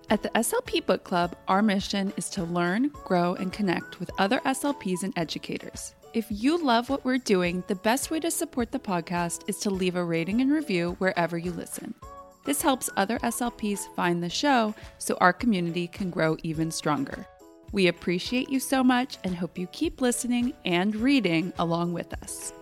At 0.09 0.21
the 0.21 0.29
SLP 0.29 0.85
Book 0.85 1.03
Club, 1.03 1.35
our 1.47 1.63
mission 1.63 2.13
is 2.15 2.29
to 2.31 2.43
learn, 2.43 2.91
grow, 3.03 3.33
and 3.33 3.51
connect 3.51 3.99
with 3.99 4.11
other 4.19 4.39
SLPs 4.41 5.03
and 5.03 5.13
educators. 5.17 5.95
If 6.13 6.27
you 6.29 6.63
love 6.63 6.89
what 6.89 7.03
we're 7.03 7.17
doing, 7.17 7.63
the 7.67 7.75
best 7.75 8.11
way 8.11 8.19
to 8.19 8.29
support 8.29 8.71
the 8.71 8.79
podcast 8.79 9.49
is 9.49 9.59
to 9.61 9.69
leave 9.69 9.95
a 9.95 10.03
rating 10.03 10.41
and 10.41 10.51
review 10.51 10.95
wherever 10.99 11.37
you 11.37 11.51
listen. 11.51 11.95
This 12.45 12.61
helps 12.61 12.89
other 12.95 13.17
SLPs 13.19 13.93
find 13.95 14.23
the 14.23 14.29
show 14.29 14.73
so 14.99 15.17
our 15.19 15.33
community 15.33 15.87
can 15.87 16.09
grow 16.11 16.37
even 16.43 16.71
stronger. 16.71 17.25
We 17.71 17.87
appreciate 17.87 18.49
you 18.49 18.59
so 18.59 18.83
much 18.83 19.17
and 19.23 19.35
hope 19.35 19.57
you 19.57 19.67
keep 19.67 19.99
listening 19.99 20.53
and 20.63 20.95
reading 20.95 21.51
along 21.57 21.93
with 21.93 22.13
us. 22.21 22.53